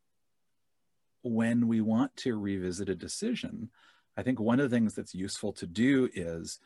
when 1.26 1.68
we 1.68 1.82
want 1.82 2.16
to 2.18 2.38
revisit 2.38 2.88
a 2.88 2.96
decision, 2.96 3.70
I 4.16 4.24
think 4.24 4.40
one 4.40 4.60
of 4.60 4.70
the 4.70 4.76
things 4.76 4.94
that's 4.94 5.16
useful 5.16 5.52
to 5.54 5.66
do 5.66 6.10
is 6.14 6.60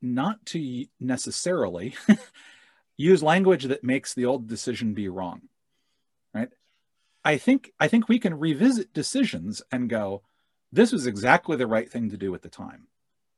not 0.00 0.44
to 0.46 0.86
necessarily 0.98 1.94
use 2.96 3.22
language 3.22 3.64
that 3.64 3.84
makes 3.84 4.14
the 4.14 4.24
old 4.24 4.48
decision 4.48 4.94
be 4.94 5.08
wrong. 5.08 5.42
Right? 6.34 6.48
I 7.24 7.36
think 7.36 7.72
I 7.78 7.88
think 7.88 8.08
we 8.08 8.18
can 8.18 8.38
revisit 8.38 8.92
decisions 8.92 9.62
and 9.70 9.90
go, 9.90 10.22
this 10.72 10.92
was 10.92 11.06
exactly 11.06 11.56
the 11.56 11.66
right 11.66 11.90
thing 11.90 12.10
to 12.10 12.16
do 12.16 12.34
at 12.34 12.42
the 12.42 12.48
time. 12.48 12.86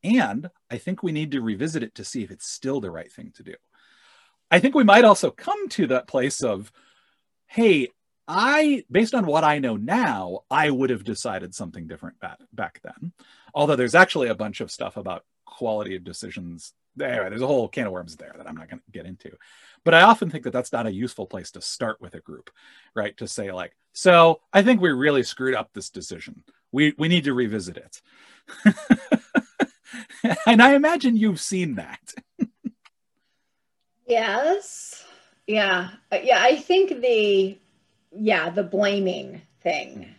And 0.03 0.49
I 0.69 0.77
think 0.77 1.03
we 1.03 1.11
need 1.11 1.31
to 1.31 1.41
revisit 1.41 1.83
it 1.83 1.95
to 1.95 2.03
see 2.03 2.23
if 2.23 2.31
it's 2.31 2.49
still 2.49 2.81
the 2.81 2.91
right 2.91 3.11
thing 3.11 3.31
to 3.35 3.43
do. 3.43 3.55
I 4.49 4.59
think 4.59 4.75
we 4.75 4.83
might 4.83 5.05
also 5.05 5.29
come 5.29 5.69
to 5.69 5.87
that 5.87 6.07
place 6.07 6.43
of, 6.43 6.71
hey, 7.45 7.89
I, 8.27 8.83
based 8.89 9.13
on 9.13 9.25
what 9.25 9.43
I 9.43 9.59
know 9.59 9.75
now, 9.75 10.41
I 10.49 10.69
would 10.69 10.89
have 10.89 11.03
decided 11.03 11.53
something 11.53 11.87
different 11.87 12.19
back, 12.19 12.39
back 12.53 12.81
then. 12.83 13.11
Although 13.53 13.75
there's 13.75 13.95
actually 13.95 14.29
a 14.29 14.35
bunch 14.35 14.61
of 14.61 14.71
stuff 14.71 14.97
about 14.97 15.25
quality 15.45 15.95
of 15.95 16.03
decisions 16.03 16.73
there. 16.95 17.29
There's 17.29 17.41
a 17.41 17.47
whole 17.47 17.67
can 17.67 17.87
of 17.87 17.93
worms 17.93 18.15
there 18.15 18.33
that 18.37 18.47
I'm 18.47 18.55
not 18.55 18.69
going 18.69 18.81
to 18.85 18.91
get 18.91 19.05
into. 19.05 19.31
But 19.83 19.93
I 19.93 20.01
often 20.01 20.29
think 20.29 20.43
that 20.43 20.53
that's 20.53 20.71
not 20.71 20.85
a 20.85 20.91
useful 20.91 21.25
place 21.25 21.51
to 21.51 21.61
start 21.61 22.01
with 22.01 22.15
a 22.15 22.19
group, 22.19 22.49
right? 22.95 23.15
To 23.17 23.27
say 23.27 23.51
like, 23.51 23.75
so 23.93 24.41
I 24.53 24.61
think 24.61 24.81
we 24.81 24.91
really 24.91 25.23
screwed 25.23 25.55
up 25.55 25.69
this 25.73 25.89
decision. 25.89 26.43
We 26.71 26.93
we 26.97 27.07
need 27.07 27.25
to 27.25 27.33
revisit 27.33 27.77
it. 27.77 28.01
and 30.45 30.61
I 30.61 30.75
imagine 30.75 31.17
you've 31.17 31.41
seen 31.41 31.75
that. 31.75 32.13
yes. 34.07 35.05
Yeah. 35.47 35.89
Uh, 36.11 36.19
yeah, 36.23 36.41
I 36.41 36.57
think 36.57 37.01
the 37.01 37.57
yeah, 38.11 38.49
the 38.49 38.63
blaming 38.63 39.41
thing. 39.61 40.13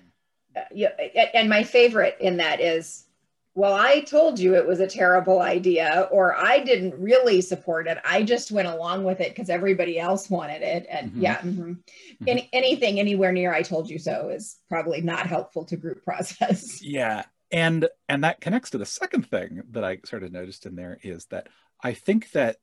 Uh, 0.56 0.60
yeah, 0.72 0.90
and 1.34 1.48
my 1.48 1.62
favorite 1.62 2.16
in 2.20 2.38
that 2.38 2.60
is 2.60 3.06
well, 3.54 3.74
I 3.74 4.00
told 4.00 4.38
you 4.38 4.54
it 4.54 4.66
was 4.66 4.80
a 4.80 4.86
terrible 4.86 5.42
idea, 5.42 6.08
or 6.10 6.34
I 6.34 6.60
didn't 6.60 6.98
really 6.98 7.42
support 7.42 7.86
it. 7.86 7.98
I 8.02 8.22
just 8.22 8.50
went 8.50 8.68
along 8.68 9.04
with 9.04 9.20
it 9.20 9.28
because 9.28 9.50
everybody 9.50 9.98
else 10.00 10.30
wanted 10.30 10.62
it. 10.62 10.86
And 10.88 11.10
mm-hmm. 11.10 11.20
yeah, 11.20 11.38
mm-hmm. 11.38 11.72
Mm-hmm. 11.72 12.28
Any, 12.28 12.48
anything 12.54 12.98
anywhere 12.98 13.30
near 13.30 13.52
I 13.52 13.60
told 13.60 13.90
you 13.90 13.98
so 13.98 14.30
is 14.30 14.56
probably 14.70 15.02
not 15.02 15.26
helpful 15.26 15.66
to 15.66 15.76
group 15.76 16.02
process. 16.04 16.82
Yeah. 16.82 17.24
And 17.50 17.88
and 18.08 18.24
that 18.24 18.40
connects 18.40 18.70
to 18.70 18.78
the 18.78 18.86
second 18.86 19.28
thing 19.28 19.62
that 19.72 19.84
I 19.84 19.98
sort 20.06 20.22
of 20.22 20.32
noticed 20.32 20.64
in 20.64 20.74
there 20.74 20.98
is 21.02 21.26
that 21.26 21.48
I 21.82 21.92
think 21.92 22.30
that 22.30 22.56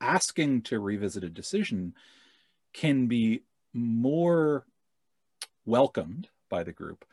asking 0.00 0.62
to 0.62 0.78
revisit 0.78 1.24
a 1.24 1.28
decision 1.28 1.94
can 2.72 3.08
be 3.08 3.42
more 3.72 4.66
welcomed 5.64 6.28
by 6.48 6.62
the 6.64 6.72
group 6.72 7.04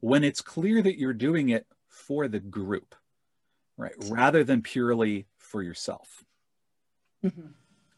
when 0.00 0.24
it's 0.24 0.40
clear 0.40 0.82
that 0.82 0.98
you're 0.98 1.12
doing 1.12 1.50
it 1.50 1.66
for 1.88 2.28
the 2.28 2.40
group, 2.40 2.94
right? 3.76 3.92
Rather 4.08 4.44
than 4.44 4.62
purely 4.62 5.26
for 5.38 5.62
yourself. 5.62 6.24
Mm-hmm. 7.24 7.48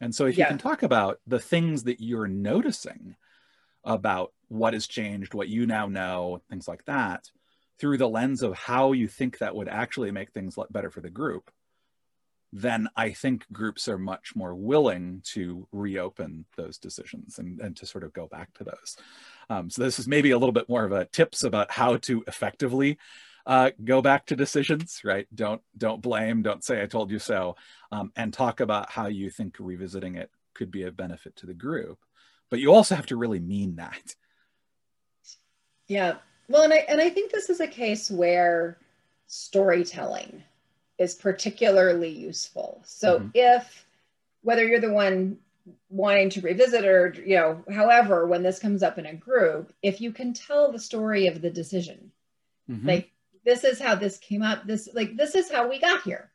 And 0.01 0.13
so 0.13 0.25
if 0.25 0.37
yeah. 0.37 0.45
you 0.45 0.49
can 0.49 0.57
talk 0.57 0.83
about 0.83 1.19
the 1.25 1.39
things 1.39 1.83
that 1.83 2.01
you're 2.01 2.27
noticing 2.27 3.15
about 3.85 4.33
what 4.49 4.73
has 4.73 4.87
changed, 4.87 5.33
what 5.33 5.47
you 5.47 5.65
now 5.65 5.87
know, 5.87 6.41
things 6.49 6.67
like 6.67 6.83
that, 6.85 7.29
through 7.79 7.97
the 7.97 8.09
lens 8.09 8.43
of 8.43 8.53
how 8.53 8.91
you 8.91 9.07
think 9.07 9.37
that 9.37 9.55
would 9.55 9.67
actually 9.67 10.11
make 10.11 10.31
things 10.31 10.57
better 10.71 10.89
for 10.89 11.01
the 11.01 11.09
group, 11.09 11.49
then 12.55 12.87
I 12.95 13.09
think 13.09 13.51
groups 13.51 13.87
are 13.87 13.97
much 13.97 14.35
more 14.35 14.53
willing 14.53 15.21
to 15.33 15.67
reopen 15.71 16.45
those 16.55 16.77
decisions 16.77 17.39
and, 17.39 17.59
and 17.59 17.75
to 17.77 17.87
sort 17.87 18.03
of 18.03 18.13
go 18.13 18.27
back 18.27 18.53
to 18.53 18.63
those. 18.63 18.95
Um, 19.49 19.71
so 19.71 19.83
this 19.83 19.97
is 19.97 20.07
maybe 20.07 20.29
a 20.29 20.37
little 20.37 20.53
bit 20.53 20.69
more 20.69 20.85
of 20.85 20.91
a 20.91 21.05
tips 21.05 21.43
about 21.43 21.71
how 21.71 21.97
to 21.97 22.23
effectively 22.27 22.99
uh, 23.47 23.71
go 23.83 24.03
back 24.03 24.27
to 24.27 24.35
decisions, 24.35 25.01
right? 25.03 25.27
Don't 25.33 25.61
don't 25.75 26.01
blame, 26.01 26.43
don't 26.43 26.63
say 26.63 26.81
I 26.81 26.85
told 26.85 27.09
you 27.09 27.19
so, 27.19 27.55
um, 27.91 28.11
and 28.15 28.31
talk 28.31 28.59
about 28.59 28.91
how 28.91 29.07
you 29.07 29.31
think 29.31 29.55
revisiting 29.59 30.15
it 30.15 30.29
could 30.53 30.69
be 30.69 30.83
a 30.83 30.91
benefit 30.91 31.35
to 31.37 31.47
the 31.47 31.55
group. 31.55 31.97
But 32.51 32.59
you 32.59 32.71
also 32.71 32.95
have 32.95 33.07
to 33.07 33.17
really 33.17 33.39
mean 33.39 33.77
that. 33.77 34.15
Yeah, 35.87 36.17
well, 36.47 36.61
and 36.61 36.71
I 36.71 36.85
and 36.87 37.01
I 37.01 37.09
think 37.09 37.31
this 37.31 37.49
is 37.49 37.59
a 37.59 37.67
case 37.67 38.11
where 38.11 38.77
storytelling 39.25 40.43
is 40.97 41.15
particularly 41.15 42.09
useful. 42.09 42.81
So 42.85 43.19
mm-hmm. 43.19 43.29
if 43.33 43.85
whether 44.41 44.65
you're 44.65 44.79
the 44.79 44.93
one 44.93 45.37
wanting 45.89 46.29
to 46.29 46.41
revisit 46.41 46.85
or 46.85 47.15
you 47.25 47.35
know 47.35 47.63
however 47.71 48.27
when 48.27 48.43
this 48.43 48.59
comes 48.59 48.83
up 48.83 48.97
in 48.97 49.05
a 49.05 49.13
group 49.13 49.73
if 49.81 50.01
you 50.01 50.11
can 50.11 50.33
tell 50.33 50.71
the 50.71 50.79
story 50.79 51.27
of 51.27 51.41
the 51.41 51.49
decision 51.49 52.11
mm-hmm. 52.69 52.85
like 52.85 53.11
this 53.45 53.63
is 53.63 53.79
how 53.79 53.95
this 53.95 54.17
came 54.17 54.41
up 54.41 54.65
this 54.65 54.89
like 54.93 55.15
this 55.15 55.35
is 55.35 55.49
how 55.49 55.69
we 55.69 55.79
got 55.79 56.01
here 56.03 56.29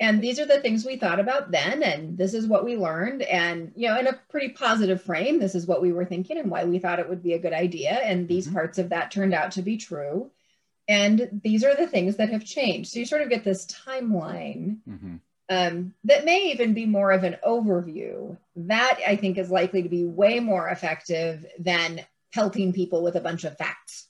and 0.00 0.20
these 0.20 0.40
are 0.40 0.46
the 0.46 0.60
things 0.60 0.84
we 0.84 0.96
thought 0.96 1.20
about 1.20 1.52
then 1.52 1.84
and 1.84 2.18
this 2.18 2.34
is 2.34 2.48
what 2.48 2.64
we 2.64 2.76
learned 2.76 3.22
and 3.22 3.70
you 3.76 3.88
know 3.88 3.96
in 3.96 4.08
a 4.08 4.18
pretty 4.28 4.48
positive 4.48 5.00
frame 5.00 5.38
this 5.38 5.54
is 5.54 5.66
what 5.66 5.82
we 5.82 5.92
were 5.92 6.04
thinking 6.04 6.38
and 6.38 6.50
why 6.50 6.64
we 6.64 6.80
thought 6.80 6.98
it 6.98 7.08
would 7.08 7.22
be 7.22 7.34
a 7.34 7.38
good 7.38 7.52
idea 7.52 7.90
and 7.90 8.26
these 8.26 8.46
mm-hmm. 8.46 8.56
parts 8.56 8.78
of 8.78 8.88
that 8.88 9.12
turned 9.12 9.34
out 9.34 9.52
to 9.52 9.62
be 9.62 9.76
true 9.76 10.28
and 10.88 11.40
these 11.42 11.64
are 11.64 11.74
the 11.74 11.86
things 11.86 12.16
that 12.16 12.30
have 12.30 12.44
changed 12.44 12.90
so 12.90 12.98
you 12.98 13.06
sort 13.06 13.22
of 13.22 13.30
get 13.30 13.44
this 13.44 13.66
timeline 13.66 14.78
mm-hmm. 14.88 15.16
um, 15.48 15.94
that 16.04 16.24
may 16.24 16.50
even 16.52 16.74
be 16.74 16.86
more 16.86 17.10
of 17.10 17.24
an 17.24 17.36
overview 17.46 18.36
that 18.56 18.98
i 19.06 19.16
think 19.16 19.38
is 19.38 19.50
likely 19.50 19.82
to 19.82 19.88
be 19.88 20.04
way 20.04 20.40
more 20.40 20.68
effective 20.68 21.44
than 21.58 22.00
pelting 22.32 22.72
people 22.72 23.02
with 23.02 23.16
a 23.16 23.20
bunch 23.20 23.44
of 23.44 23.56
facts 23.56 24.08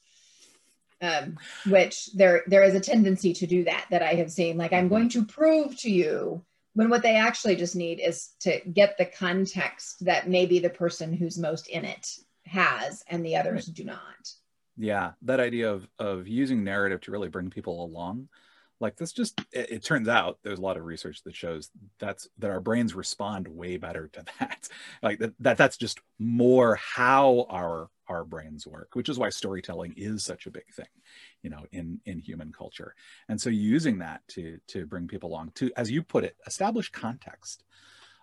um, 1.04 1.38
which 1.66 2.06
there 2.14 2.42
there 2.46 2.62
is 2.62 2.74
a 2.74 2.80
tendency 2.80 3.34
to 3.34 3.46
do 3.46 3.64
that 3.64 3.86
that 3.90 4.02
I 4.02 4.14
have 4.14 4.30
seen. 4.30 4.56
Like 4.56 4.72
I'm 4.72 4.88
going 4.88 5.08
to 5.10 5.24
prove 5.24 5.76
to 5.80 5.90
you 5.90 6.42
when 6.74 6.90
what 6.90 7.02
they 7.02 7.16
actually 7.16 7.56
just 7.56 7.76
need 7.76 8.00
is 8.00 8.30
to 8.40 8.60
get 8.60 8.96
the 8.96 9.04
context 9.04 10.04
that 10.04 10.28
maybe 10.28 10.58
the 10.58 10.70
person 10.70 11.12
who's 11.12 11.38
most 11.38 11.68
in 11.68 11.84
it 11.84 12.08
has 12.46 13.04
and 13.08 13.24
the 13.24 13.36
others 13.36 13.66
do 13.66 13.84
not. 13.84 14.32
Yeah, 14.76 15.12
that 15.22 15.40
idea 15.40 15.72
of 15.72 15.88
of 15.98 16.26
using 16.26 16.64
narrative 16.64 17.00
to 17.02 17.10
really 17.10 17.28
bring 17.28 17.50
people 17.50 17.84
along 17.84 18.28
like 18.80 18.96
this 18.96 19.12
just 19.12 19.40
it, 19.52 19.70
it, 19.70 19.84
turns 19.84 20.08
out 20.08 20.38
there's 20.42 20.58
a 20.58 20.62
lot 20.62 20.76
of 20.76 20.84
research 20.84 21.22
that 21.22 21.34
shows 21.34 21.70
that's 21.98 22.28
that 22.38 22.50
our 22.50 22.60
brains 22.60 22.94
respond 22.94 23.46
way 23.48 23.76
better 23.76 24.08
to 24.08 24.24
that. 24.38 24.68
Like 25.02 25.18
that, 25.20 25.32
that 25.40 25.56
that's 25.56 25.76
just 25.76 26.00
more 26.18 26.76
how 26.76 27.46
our 27.48 27.88
our 28.06 28.24
brains 28.24 28.66
work 28.66 28.90
which 28.92 29.08
is 29.08 29.18
why 29.18 29.30
storytelling 29.30 29.94
is 29.96 30.22
such 30.22 30.44
a 30.44 30.50
big 30.50 30.66
thing 30.74 30.88
you 31.42 31.48
know 31.48 31.64
in 31.72 32.00
in 32.04 32.18
human 32.18 32.52
culture. 32.52 32.94
And 33.28 33.40
so 33.40 33.50
using 33.50 33.98
that 33.98 34.20
to 34.28 34.58
to 34.68 34.86
bring 34.86 35.08
people 35.08 35.30
along 35.30 35.52
to 35.56 35.70
as 35.76 35.90
you 35.90 36.02
put 36.02 36.24
it 36.24 36.36
establish 36.46 36.90
context 36.90 37.64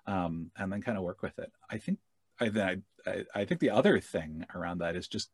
um, 0.05 0.51
and 0.57 0.71
then 0.71 0.81
kind 0.81 0.97
of 0.97 1.03
work 1.03 1.21
with 1.21 1.39
it. 1.39 1.51
I 1.69 1.77
think 1.77 1.99
I, 2.39 2.49
then 2.49 2.83
I 3.05 3.25
i 3.33 3.45
think 3.45 3.59
the 3.59 3.69
other 3.69 3.99
thing 3.99 4.45
around 4.53 4.79
that 4.79 4.95
is 4.95 5.07
just 5.07 5.31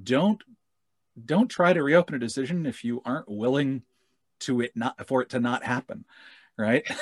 don't 0.00 0.42
don't 1.24 1.48
try 1.48 1.72
to 1.72 1.82
reopen 1.82 2.14
a 2.14 2.18
decision 2.18 2.66
if 2.66 2.84
you 2.84 3.00
aren't 3.04 3.28
willing 3.28 3.82
to 4.40 4.60
it 4.60 4.72
not 4.74 5.06
for 5.06 5.22
it 5.22 5.30
to 5.30 5.40
not 5.40 5.64
happen 5.64 6.04
right? 6.58 6.86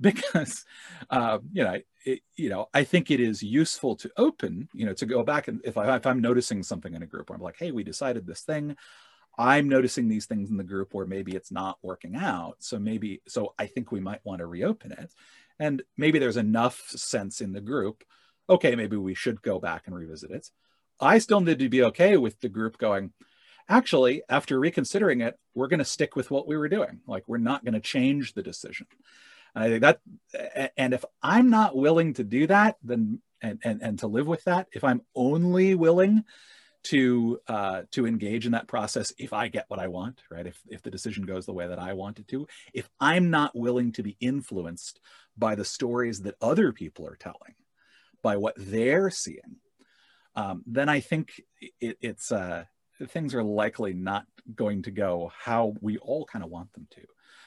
Because 0.00 0.64
uh, 1.10 1.38
you 1.52 1.64
know 1.64 1.78
it, 2.04 2.20
you 2.36 2.48
know 2.48 2.68
i 2.74 2.84
think 2.84 3.10
it 3.10 3.18
is 3.18 3.42
useful 3.42 3.96
to 3.96 4.10
open 4.16 4.68
you 4.72 4.86
know 4.86 4.92
to 4.92 5.06
go 5.06 5.22
back 5.22 5.48
and 5.48 5.60
if, 5.64 5.76
I, 5.76 5.96
if 5.96 6.06
i'm 6.06 6.20
noticing 6.20 6.62
something 6.62 6.94
in 6.94 7.02
a 7.02 7.06
group 7.06 7.28
where 7.28 7.36
i'm 7.36 7.42
like 7.42 7.56
hey 7.58 7.70
we 7.70 7.82
decided 7.82 8.26
this 8.26 8.42
thing. 8.42 8.76
I'm 9.36 9.68
noticing 9.68 10.06
these 10.06 10.26
things 10.26 10.50
in 10.50 10.56
the 10.56 10.62
group 10.62 10.94
where 10.94 11.06
maybe 11.06 11.34
it's 11.34 11.50
not 11.50 11.78
working 11.82 12.14
out. 12.14 12.56
So 12.60 12.78
maybe 12.78 13.20
so 13.26 13.54
i 13.58 13.66
think 13.66 13.90
we 13.90 14.00
might 14.00 14.24
want 14.24 14.40
to 14.40 14.46
reopen 14.46 14.92
it. 14.92 15.12
And 15.58 15.82
maybe 15.96 16.18
there's 16.18 16.36
enough 16.36 16.80
sense 16.88 17.40
in 17.40 17.52
the 17.52 17.60
group 17.60 18.04
okay 18.48 18.74
maybe 18.76 18.96
we 18.96 19.14
should 19.14 19.40
go 19.42 19.58
back 19.58 19.84
and 19.86 19.96
revisit 19.96 20.30
it 20.30 20.50
i 21.00 21.18
still 21.18 21.40
need 21.40 21.58
to 21.58 21.68
be 21.68 21.82
okay 21.82 22.16
with 22.16 22.40
the 22.40 22.48
group 22.48 22.78
going 22.78 23.12
actually, 23.68 24.22
after 24.28 24.58
reconsidering 24.58 25.20
it, 25.20 25.38
we're 25.54 25.68
going 25.68 25.78
to 25.78 25.84
stick 25.84 26.16
with 26.16 26.30
what 26.30 26.46
we 26.46 26.56
were 26.56 26.68
doing. 26.68 27.00
Like, 27.06 27.24
we're 27.26 27.38
not 27.38 27.64
going 27.64 27.74
to 27.74 27.80
change 27.80 28.34
the 28.34 28.42
decision. 28.42 28.86
And 29.54 29.64
I 29.64 29.68
think 29.68 29.82
that, 29.82 30.72
and 30.76 30.94
if 30.94 31.04
I'm 31.22 31.50
not 31.50 31.76
willing 31.76 32.14
to 32.14 32.24
do 32.24 32.46
that, 32.48 32.76
then, 32.82 33.20
and, 33.40 33.60
and, 33.64 33.82
and 33.82 33.98
to 34.00 34.06
live 34.06 34.26
with 34.26 34.44
that, 34.44 34.68
if 34.72 34.84
I'm 34.84 35.02
only 35.14 35.74
willing 35.74 36.24
to, 36.84 37.40
uh, 37.48 37.82
to 37.92 38.06
engage 38.06 38.46
in 38.46 38.52
that 38.52 38.68
process, 38.68 39.12
if 39.16 39.32
I 39.32 39.48
get 39.48 39.66
what 39.68 39.80
I 39.80 39.88
want, 39.88 40.22
right? 40.30 40.46
If, 40.46 40.60
if 40.68 40.82
the 40.82 40.90
decision 40.90 41.24
goes 41.24 41.46
the 41.46 41.52
way 41.52 41.66
that 41.66 41.78
I 41.78 41.94
want 41.94 42.18
it 42.18 42.28
to, 42.28 42.46
if 42.74 42.88
I'm 43.00 43.30
not 43.30 43.56
willing 43.56 43.92
to 43.92 44.02
be 44.02 44.16
influenced 44.20 45.00
by 45.36 45.54
the 45.54 45.64
stories 45.64 46.22
that 46.22 46.36
other 46.42 46.72
people 46.72 47.06
are 47.06 47.16
telling, 47.16 47.54
by 48.22 48.36
what 48.36 48.54
they're 48.56 49.10
seeing, 49.10 49.56
um, 50.36 50.62
then 50.66 50.88
I 50.88 51.00
think 51.00 51.40
it, 51.80 51.98
it's, 52.00 52.32
uh, 52.32 52.64
things 53.08 53.34
are 53.34 53.42
likely 53.42 53.92
not 53.92 54.26
going 54.54 54.82
to 54.82 54.90
go 54.90 55.32
how 55.36 55.74
we 55.80 55.98
all 55.98 56.24
kind 56.24 56.44
of 56.44 56.50
want 56.50 56.72
them 56.72 56.86
to. 56.90 57.02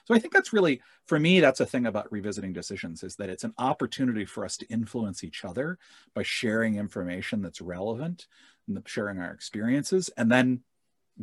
So 0.05 0.13
I 0.13 0.19
think 0.19 0.33
that's 0.33 0.53
really, 0.53 0.81
for 1.05 1.19
me, 1.19 1.41
that's 1.41 1.59
a 1.59 1.65
thing 1.65 1.85
about 1.85 2.11
revisiting 2.11 2.53
decisions 2.53 3.03
is 3.03 3.17
that 3.17 3.29
it's 3.29 3.43
an 3.43 3.53
opportunity 3.57 4.25
for 4.25 4.45
us 4.45 4.55
to 4.57 4.67
influence 4.67 5.23
each 5.23 5.43
other 5.43 5.77
by 6.13 6.23
sharing 6.23 6.75
information 6.75 7.41
that's 7.41 7.59
relevant 7.59 8.27
and 8.67 8.81
sharing 8.85 9.19
our 9.19 9.31
experiences, 9.31 10.09
and 10.17 10.31
then 10.31 10.61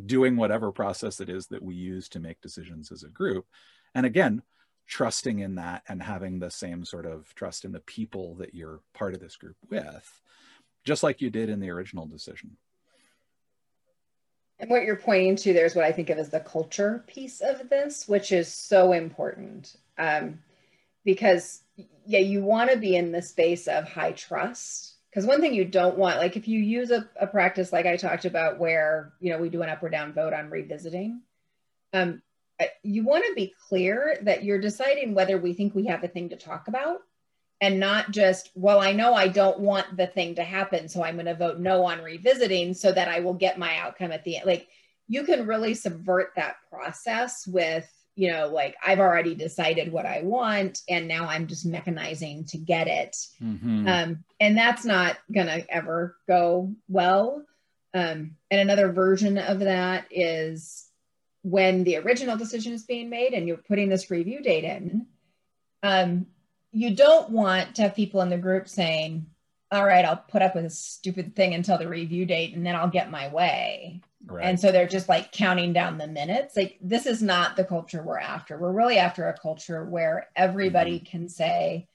doing 0.05 0.35
whatever 0.35 0.71
process 0.71 1.19
it 1.19 1.29
is 1.29 1.47
that 1.47 1.63
we 1.63 1.73
use 1.73 2.09
to 2.09 2.19
make 2.19 2.41
decisions 2.41 2.91
as 2.91 3.03
a 3.03 3.09
group. 3.09 3.45
And 3.95 4.05
again, 4.05 4.43
trusting 4.87 5.39
in 5.39 5.55
that 5.55 5.81
and 5.87 6.03
having 6.03 6.37
the 6.37 6.51
same 6.51 6.85
sort 6.85 7.05
of 7.07 7.33
trust 7.33 7.65
in 7.65 7.71
the 7.71 7.79
people 7.79 8.35
that 8.35 8.53
you're 8.53 8.81
part 8.93 9.15
of 9.15 9.19
this 9.19 9.35
group 9.35 9.55
with, 9.69 10.21
just 10.85 11.03
like 11.03 11.21
you 11.21 11.29
did 11.29 11.49
in 11.49 11.59
the 11.59 11.71
original 11.71 12.05
decision. 12.05 12.55
And 14.59 14.69
what 14.69 14.83
you're 14.83 14.95
pointing 14.95 15.35
to 15.37 15.53
there 15.53 15.65
is 15.65 15.75
what 15.75 15.83
I 15.83 15.91
think 15.91 16.09
of 16.09 16.17
as 16.17 16.29
the 16.29 16.39
culture 16.39 17.03
piece 17.07 17.41
of 17.41 17.69
this, 17.69 18.07
which 18.07 18.31
is 18.31 18.47
so 18.47 18.93
important. 18.93 19.75
Um, 19.97 20.39
because, 21.03 21.61
yeah, 22.05 22.19
you 22.19 22.41
want 22.41 22.71
to 22.71 22.77
be 22.77 22.95
in 22.95 23.11
the 23.11 23.21
space 23.21 23.67
of 23.67 23.83
high 23.87 24.13
trust. 24.13 24.93
Because 25.09 25.25
one 25.25 25.41
thing 25.41 25.53
you 25.53 25.65
don't 25.65 25.97
want, 25.97 26.17
like 26.17 26.37
if 26.37 26.47
you 26.47 26.59
use 26.59 26.91
a, 26.91 27.07
a, 27.19 27.27
practice 27.27 27.71
like 27.71 27.85
I 27.85 27.95
talked 27.95 28.25
about, 28.25 28.59
where, 28.59 29.13
you 29.19 29.31
know, 29.31 29.37
we 29.37 29.49
do 29.49 29.61
an 29.61 29.69
up 29.69 29.83
or 29.83 29.89
down 29.89 30.13
vote 30.13 30.33
on 30.33 30.49
revisiting, 30.49 31.21
um, 31.93 32.21
you 32.83 33.03
want 33.03 33.25
to 33.25 33.33
be 33.33 33.53
clear 33.67 34.17
that 34.23 34.43
you're 34.43 34.59
deciding 34.59 35.13
whether 35.13 35.37
we 35.37 35.53
think 35.53 35.75
we 35.75 35.85
have 35.85 36.03
a 36.03 36.07
thing 36.07 36.29
to 36.29 36.37
talk 36.37 36.67
about 36.67 36.99
and 37.61 37.79
not 37.79 38.11
just, 38.11 38.51
well, 38.53 38.79
I 38.79 38.91
know 38.91 39.13
I 39.13 39.27
don't 39.27 39.59
want 39.59 39.95
the 39.95 40.07
thing 40.07 40.35
to 40.35 40.43
happen, 40.43 40.89
so 40.89 41.03
I'm 41.03 41.15
going 41.15 41.25
to 41.25 41.35
vote 41.35 41.59
no 41.59 41.85
on 41.85 42.01
revisiting 42.01 42.73
so 42.73 42.91
that 42.91 43.07
I 43.07 43.21
will 43.21 43.33
get 43.33 43.57
my 43.57 43.77
outcome 43.77 44.11
at 44.11 44.23
the 44.23 44.37
end. 44.37 44.45
Like 44.45 44.67
you 45.07 45.23
can 45.23 45.47
really 45.47 45.73
subvert 45.73 46.33
that 46.35 46.57
process 46.69 47.47
with, 47.47 47.89
you 48.15 48.31
know, 48.31 48.47
like 48.47 48.75
I've 48.85 48.99
already 48.99 49.35
decided 49.35 49.91
what 49.91 50.05
I 50.05 50.21
want 50.23 50.81
and 50.89 51.07
now 51.07 51.27
I'm 51.27 51.47
just 51.47 51.67
mechanizing 51.67 52.49
to 52.51 52.57
get 52.57 52.87
it. 52.87 53.15
Mm-hmm. 53.41 53.87
Um, 53.87 54.23
and 54.39 54.57
that's 54.57 54.85
not 54.85 55.17
going 55.33 55.47
to 55.47 55.65
ever 55.73 56.17
go 56.27 56.73
well. 56.87 57.45
Um, 57.93 58.35
and 58.51 58.61
another 58.61 58.91
version 58.91 59.37
of 59.37 59.59
that 59.59 60.07
is 60.11 60.85
when 61.43 61.83
the 61.83 61.97
original 61.97 62.35
decision 62.35 62.73
is 62.73 62.83
being 62.83 63.09
made 63.09 63.33
and 63.33 63.47
you're 63.47 63.57
putting 63.57 63.87
this 63.87 64.11
review 64.11 64.41
date 64.41 64.65
in, 64.65 65.05
um, 65.83 66.25
you 66.75 66.93
don't 66.93 67.29
want 67.29 67.75
to 67.75 67.83
have 67.83 67.95
people 67.95 68.21
in 68.21 68.29
the 68.29 68.37
group 68.37 68.67
saying, 68.67 69.25
all 69.71 69.85
right, 69.85 70.03
I'll 70.03 70.17
put 70.17 70.41
up 70.41 70.55
with 70.55 70.65
a 70.65 70.69
stupid 70.69 71.33
thing 71.33 71.53
until 71.53 71.77
the 71.77 71.87
review 71.87 72.25
date 72.25 72.53
and 72.53 72.65
then 72.65 72.75
I'll 72.75 72.89
get 72.89 73.09
my 73.09 73.29
way. 73.29 74.01
Right. 74.25 74.45
And 74.45 74.59
so 74.59 74.71
they're 74.71 74.85
just 74.85 75.07
like 75.07 75.31
counting 75.31 75.71
down 75.71 75.97
the 75.97 76.07
minutes. 76.07 76.57
Like, 76.57 76.77
this 76.81 77.05
is 77.05 77.21
not 77.21 77.55
the 77.55 77.63
culture 77.63 78.03
we're 78.03 78.19
after. 78.19 78.57
We're 78.57 78.73
really 78.73 78.97
after 78.97 79.29
a 79.29 79.37
culture 79.37 79.85
where 79.85 80.27
everybody 80.35 80.97
mm-hmm. 80.97 81.05
can 81.05 81.29
say, 81.29 81.87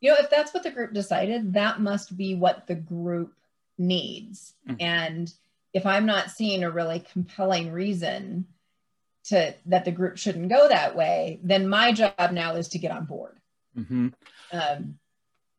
you 0.00 0.10
know, 0.10 0.16
if 0.20 0.30
that's 0.30 0.54
what 0.54 0.62
the 0.62 0.70
group 0.70 0.92
decided, 0.92 1.54
that 1.54 1.80
must 1.80 2.16
be 2.16 2.36
what 2.36 2.68
the 2.68 2.76
group 2.76 3.34
needs. 3.78 4.54
Mm-hmm. 4.68 4.76
And 4.78 5.34
if 5.74 5.86
I'm 5.86 6.06
not 6.06 6.30
seeing 6.30 6.62
a 6.62 6.70
really 6.70 7.00
compelling 7.12 7.72
reason 7.72 8.46
to 9.24 9.54
that 9.66 9.84
the 9.84 9.92
group 9.92 10.18
shouldn't 10.18 10.50
go 10.50 10.68
that 10.68 10.94
way, 10.94 11.40
then 11.42 11.68
my 11.68 11.90
job 11.90 12.30
now 12.30 12.54
is 12.54 12.68
to 12.68 12.78
get 12.78 12.92
on 12.92 13.06
board. 13.06 13.39
Mm-hmm. 13.78 14.08
Um, 14.52 14.98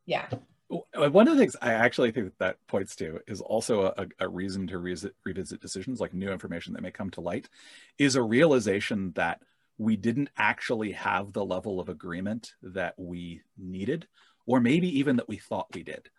yeah. 0.06 0.28
One 0.70 1.28
of 1.28 1.36
the 1.36 1.40
things 1.40 1.58
I 1.62 1.74
actually 1.74 2.12
think 2.12 2.28
that, 2.28 2.40
that 2.40 2.68
points 2.68 2.96
to 2.98 3.20
is 3.28 3.42
also 3.42 3.94
a, 3.98 4.08
a 4.20 4.28
reason 4.28 4.68
to 4.68 4.78
revisit, 4.78 5.16
revisit 5.26 5.62
decisions, 5.62 6.00
like 6.00 6.14
new 6.14 6.32
information 6.32 6.74
that 6.74 6.82
may 6.82 6.92
come 6.92 7.10
to 7.12 7.22
light, 7.22 7.50
is 7.98 8.16
a 8.16 8.22
realization 8.22 9.12
that 9.16 9.42
we 9.78 9.98
didn't 9.98 10.30
actually 10.38 10.94
have 10.94 11.34
the 11.34 11.44
level 11.44 11.80
of 11.80 11.90
agreement 11.90 12.54
that 12.62 12.94
we 12.98 13.42
needed, 13.58 14.08
or 14.46 14.62
maybe 14.62 15.00
even 15.00 15.18
that 15.18 15.28
we 15.28 15.38
thought 15.38 15.68
we 15.74 15.84
did 15.84 16.10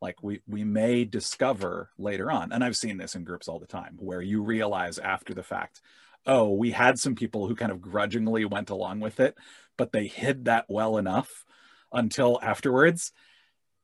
like 0.00 0.22
we 0.22 0.40
we 0.46 0.64
may 0.64 1.04
discover 1.04 1.90
later 1.98 2.30
on 2.30 2.52
and 2.52 2.62
i've 2.62 2.76
seen 2.76 2.96
this 2.96 3.14
in 3.14 3.24
groups 3.24 3.48
all 3.48 3.58
the 3.58 3.66
time 3.66 3.96
where 3.98 4.20
you 4.20 4.42
realize 4.42 4.98
after 4.98 5.34
the 5.34 5.42
fact 5.42 5.80
oh 6.26 6.50
we 6.50 6.70
had 6.70 6.98
some 6.98 7.14
people 7.14 7.46
who 7.46 7.54
kind 7.54 7.72
of 7.72 7.80
grudgingly 7.80 8.44
went 8.44 8.70
along 8.70 9.00
with 9.00 9.20
it 9.20 9.36
but 9.78 9.92
they 9.92 10.06
hid 10.06 10.44
that 10.44 10.66
well 10.68 10.98
enough 10.98 11.44
until 11.92 12.38
afterwards 12.42 13.12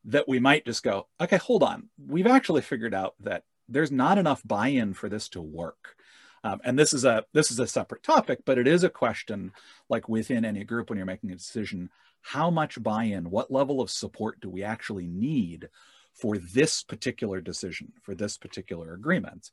that 0.05 0.29
we 0.29 0.39
might 0.39 0.67
just 0.67 0.83
go 0.83 1.07
okay 1.19 1.39
hold 1.39 1.63
on 1.63 1.89
we've 2.07 2.27
actually 2.27 2.61
figured 2.61 2.95
out 2.95 3.15
that 3.21 3.45
there's 3.69 3.91
not 3.91 4.19
enough 4.19 4.43
buy-in 4.45 4.93
for 4.93 5.09
this 5.09 5.31
to 5.31 5.41
work 5.41 5.97
um, 6.43 6.61
and 6.65 6.79
this 6.79 6.93
is 6.93 7.07
a 7.07 7.25
this 7.33 7.51
is 7.51 7.59
a 7.59 7.67
separate 7.67 8.03
topic 8.03 8.41
but 8.45 8.59
it 8.59 8.69
is 8.69 8.85
a 8.85 8.91
question 8.91 9.53
like 9.89 10.07
within 10.09 10.45
any 10.45 10.65
group 10.65 10.91
when 10.91 10.99
you're 10.99 11.07
making 11.07 11.31
a 11.31 11.37
decision 11.37 11.89
how 12.21 12.51
much 12.51 12.83
buy-in 12.83 13.31
what 13.31 13.51
level 13.51 13.81
of 13.81 13.91
support 13.91 14.39
do 14.41 14.51
we 14.51 14.63
actually 14.63 15.07
need 15.07 15.71
for 16.15 16.39
this 16.39 16.83
particular 16.83 17.41
decision, 17.41 17.93
for 18.03 18.15
this 18.15 18.39
particular 18.39 18.95
agreement? 18.95 19.51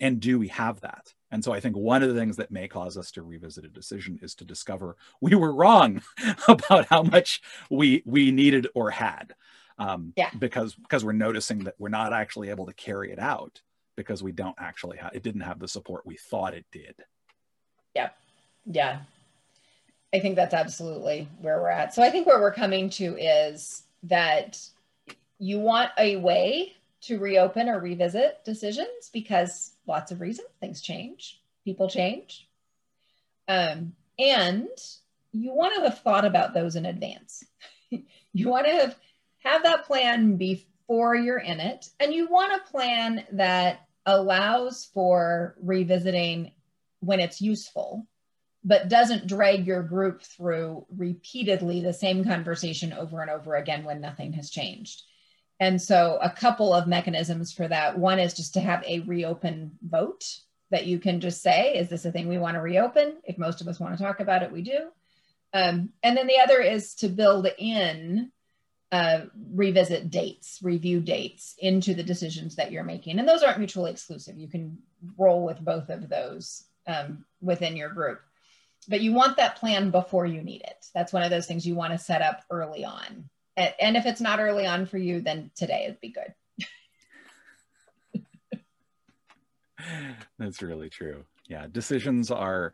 And 0.00 0.20
do 0.20 0.38
we 0.38 0.48
have 0.48 0.80
that? 0.80 1.14
And 1.30 1.42
so 1.42 1.52
I 1.52 1.60
think 1.60 1.76
one 1.76 2.02
of 2.02 2.08
the 2.08 2.18
things 2.18 2.36
that 2.36 2.50
may 2.50 2.68
cause 2.68 2.96
us 2.96 3.10
to 3.12 3.22
revisit 3.22 3.64
a 3.64 3.68
decision 3.68 4.18
is 4.22 4.34
to 4.36 4.44
discover 4.44 4.96
we 5.20 5.34
were 5.34 5.52
wrong 5.52 6.02
about 6.48 6.86
how 6.86 7.02
much 7.02 7.42
we 7.70 8.02
we 8.06 8.30
needed 8.30 8.68
or 8.74 8.90
had. 8.90 9.34
Um, 9.78 10.12
yeah. 10.16 10.30
Because 10.38 10.74
because 10.74 11.04
we're 11.04 11.12
noticing 11.12 11.64
that 11.64 11.74
we're 11.78 11.88
not 11.88 12.12
actually 12.12 12.50
able 12.50 12.66
to 12.66 12.72
carry 12.72 13.10
it 13.10 13.18
out 13.18 13.62
because 13.96 14.22
we 14.22 14.32
don't 14.32 14.56
actually 14.58 14.98
have 14.98 15.12
it 15.14 15.22
didn't 15.22 15.40
have 15.40 15.58
the 15.58 15.68
support 15.68 16.06
we 16.06 16.16
thought 16.16 16.54
it 16.54 16.66
did. 16.70 16.94
Yeah. 17.96 18.10
Yeah. 18.66 19.00
I 20.12 20.20
think 20.20 20.36
that's 20.36 20.54
absolutely 20.54 21.28
where 21.40 21.60
we're 21.60 21.70
at. 21.70 21.92
So 21.92 22.02
I 22.02 22.10
think 22.10 22.28
where 22.28 22.40
we're 22.40 22.52
coming 22.52 22.88
to 22.90 23.16
is 23.16 23.82
that 24.04 24.60
you 25.40 25.58
want 25.58 25.90
a 25.98 26.16
way 26.16 26.74
to 27.06 27.18
reopen 27.18 27.68
or 27.68 27.80
revisit 27.80 28.44
decisions 28.44 29.10
because 29.12 29.72
lots 29.86 30.12
of 30.12 30.20
reasons 30.20 30.48
things 30.60 30.80
change 30.80 31.40
people 31.64 31.88
change. 31.88 32.46
Um, 33.48 33.94
and 34.18 34.68
you 35.32 35.52
want 35.54 35.74
to 35.74 35.82
have 35.82 36.00
thought 36.00 36.24
about 36.24 36.54
those 36.54 36.76
in 36.76 36.86
advance. 36.86 37.44
You 38.36 38.48
want 38.48 38.66
to 38.66 38.72
have 38.72 38.96
have 39.44 39.62
that 39.62 39.84
plan 39.84 40.36
before 40.36 41.14
you're 41.14 41.38
in 41.38 41.60
it 41.60 41.88
and 42.00 42.12
you 42.12 42.28
want 42.28 42.52
a 42.52 42.68
plan 42.68 43.24
that 43.30 43.86
allows 44.04 44.90
for 44.92 45.54
revisiting 45.62 46.50
when 46.98 47.20
it's 47.20 47.40
useful 47.40 48.08
but 48.64 48.88
doesn't 48.88 49.28
drag 49.28 49.68
your 49.68 49.84
group 49.84 50.22
through 50.22 50.84
repeatedly 50.96 51.80
the 51.80 51.92
same 51.92 52.24
conversation 52.24 52.92
over 52.92 53.20
and 53.20 53.30
over 53.30 53.54
again 53.54 53.84
when 53.84 54.00
nothing 54.00 54.32
has 54.32 54.50
changed 54.50 55.04
and 55.60 55.80
so, 55.80 56.18
a 56.20 56.30
couple 56.30 56.74
of 56.74 56.88
mechanisms 56.88 57.52
for 57.52 57.68
that. 57.68 57.98
One 57.98 58.18
is 58.18 58.34
just 58.34 58.54
to 58.54 58.60
have 58.60 58.82
a 58.84 59.00
reopen 59.00 59.72
vote 59.82 60.24
that 60.70 60.86
you 60.86 60.98
can 60.98 61.20
just 61.20 61.42
say, 61.42 61.74
is 61.74 61.88
this 61.88 62.04
a 62.04 62.12
thing 62.12 62.28
we 62.28 62.38
want 62.38 62.56
to 62.56 62.60
reopen? 62.60 63.16
If 63.24 63.38
most 63.38 63.60
of 63.60 63.68
us 63.68 63.78
want 63.78 63.96
to 63.96 64.02
talk 64.02 64.20
about 64.20 64.42
it, 64.42 64.50
we 64.50 64.62
do. 64.62 64.88
Um, 65.52 65.90
and 66.02 66.16
then 66.16 66.26
the 66.26 66.40
other 66.40 66.60
is 66.60 66.96
to 66.96 67.08
build 67.08 67.46
in 67.58 68.32
uh, 68.90 69.26
revisit 69.52 70.10
dates, 70.10 70.58
review 70.62 71.00
dates 71.00 71.54
into 71.58 71.94
the 71.94 72.02
decisions 72.02 72.56
that 72.56 72.72
you're 72.72 72.82
making. 72.82 73.18
And 73.18 73.28
those 73.28 73.42
aren't 73.42 73.58
mutually 73.58 73.92
exclusive. 73.92 74.36
You 74.36 74.48
can 74.48 74.78
roll 75.16 75.44
with 75.44 75.60
both 75.60 75.90
of 75.90 76.08
those 76.08 76.64
um, 76.88 77.24
within 77.40 77.76
your 77.76 77.90
group. 77.90 78.20
But 78.88 79.00
you 79.00 79.12
want 79.12 79.36
that 79.36 79.56
plan 79.56 79.90
before 79.90 80.26
you 80.26 80.42
need 80.42 80.62
it. 80.62 80.86
That's 80.94 81.12
one 81.12 81.22
of 81.22 81.30
those 81.30 81.46
things 81.46 81.66
you 81.66 81.74
want 81.74 81.92
to 81.92 81.98
set 81.98 82.20
up 82.20 82.42
early 82.50 82.84
on 82.84 83.30
and 83.56 83.96
if 83.96 84.06
it's 84.06 84.20
not 84.20 84.40
early 84.40 84.66
on 84.66 84.86
for 84.86 84.98
you, 84.98 85.20
then 85.20 85.50
today 85.54 85.84
it'd 85.84 86.00
be 86.00 86.12
good. 86.12 86.34
That's 90.38 90.62
really 90.62 90.88
true. 90.88 91.24
Yeah, 91.46 91.66
decisions 91.70 92.30
are 92.30 92.72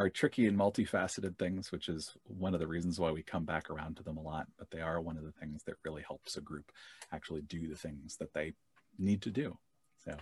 are 0.00 0.08
tricky 0.08 0.46
and 0.46 0.58
multifaceted 0.58 1.36
things, 1.38 1.70
which 1.70 1.88
is 1.88 2.16
one 2.24 2.54
of 2.54 2.60
the 2.60 2.66
reasons 2.66 2.98
why 2.98 3.10
we 3.10 3.22
come 3.22 3.44
back 3.44 3.68
around 3.68 3.98
to 3.98 4.02
them 4.02 4.16
a 4.16 4.22
lot. 4.22 4.46
But 4.58 4.70
they 4.70 4.80
are 4.80 4.98
one 5.00 5.18
of 5.18 5.24
the 5.24 5.32
things 5.32 5.62
that 5.64 5.74
really 5.84 6.02
helps 6.02 6.38
a 6.38 6.40
group 6.40 6.72
actually 7.12 7.42
do 7.42 7.68
the 7.68 7.76
things 7.76 8.16
that 8.16 8.32
they 8.32 8.54
need 8.98 9.20
to 9.22 9.30
do. 9.30 9.58
So 10.04 10.16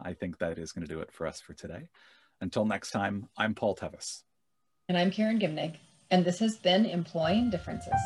I 0.00 0.14
think 0.14 0.38
that 0.38 0.58
is 0.58 0.72
going 0.72 0.86
to 0.86 0.92
do 0.92 1.00
it 1.00 1.12
for 1.12 1.26
us 1.26 1.40
for 1.40 1.52
today. 1.52 1.90
Until 2.40 2.64
next 2.64 2.90
time, 2.90 3.28
I'm 3.36 3.54
Paul 3.54 3.74
Tevis. 3.74 4.22
And 4.88 4.96
I'm 4.96 5.10
Karen 5.10 5.38
Gimnig. 5.38 5.76
And 6.10 6.24
this 6.24 6.38
has 6.38 6.56
been 6.56 6.86
Employing 6.86 7.50
Differences. 7.50 8.00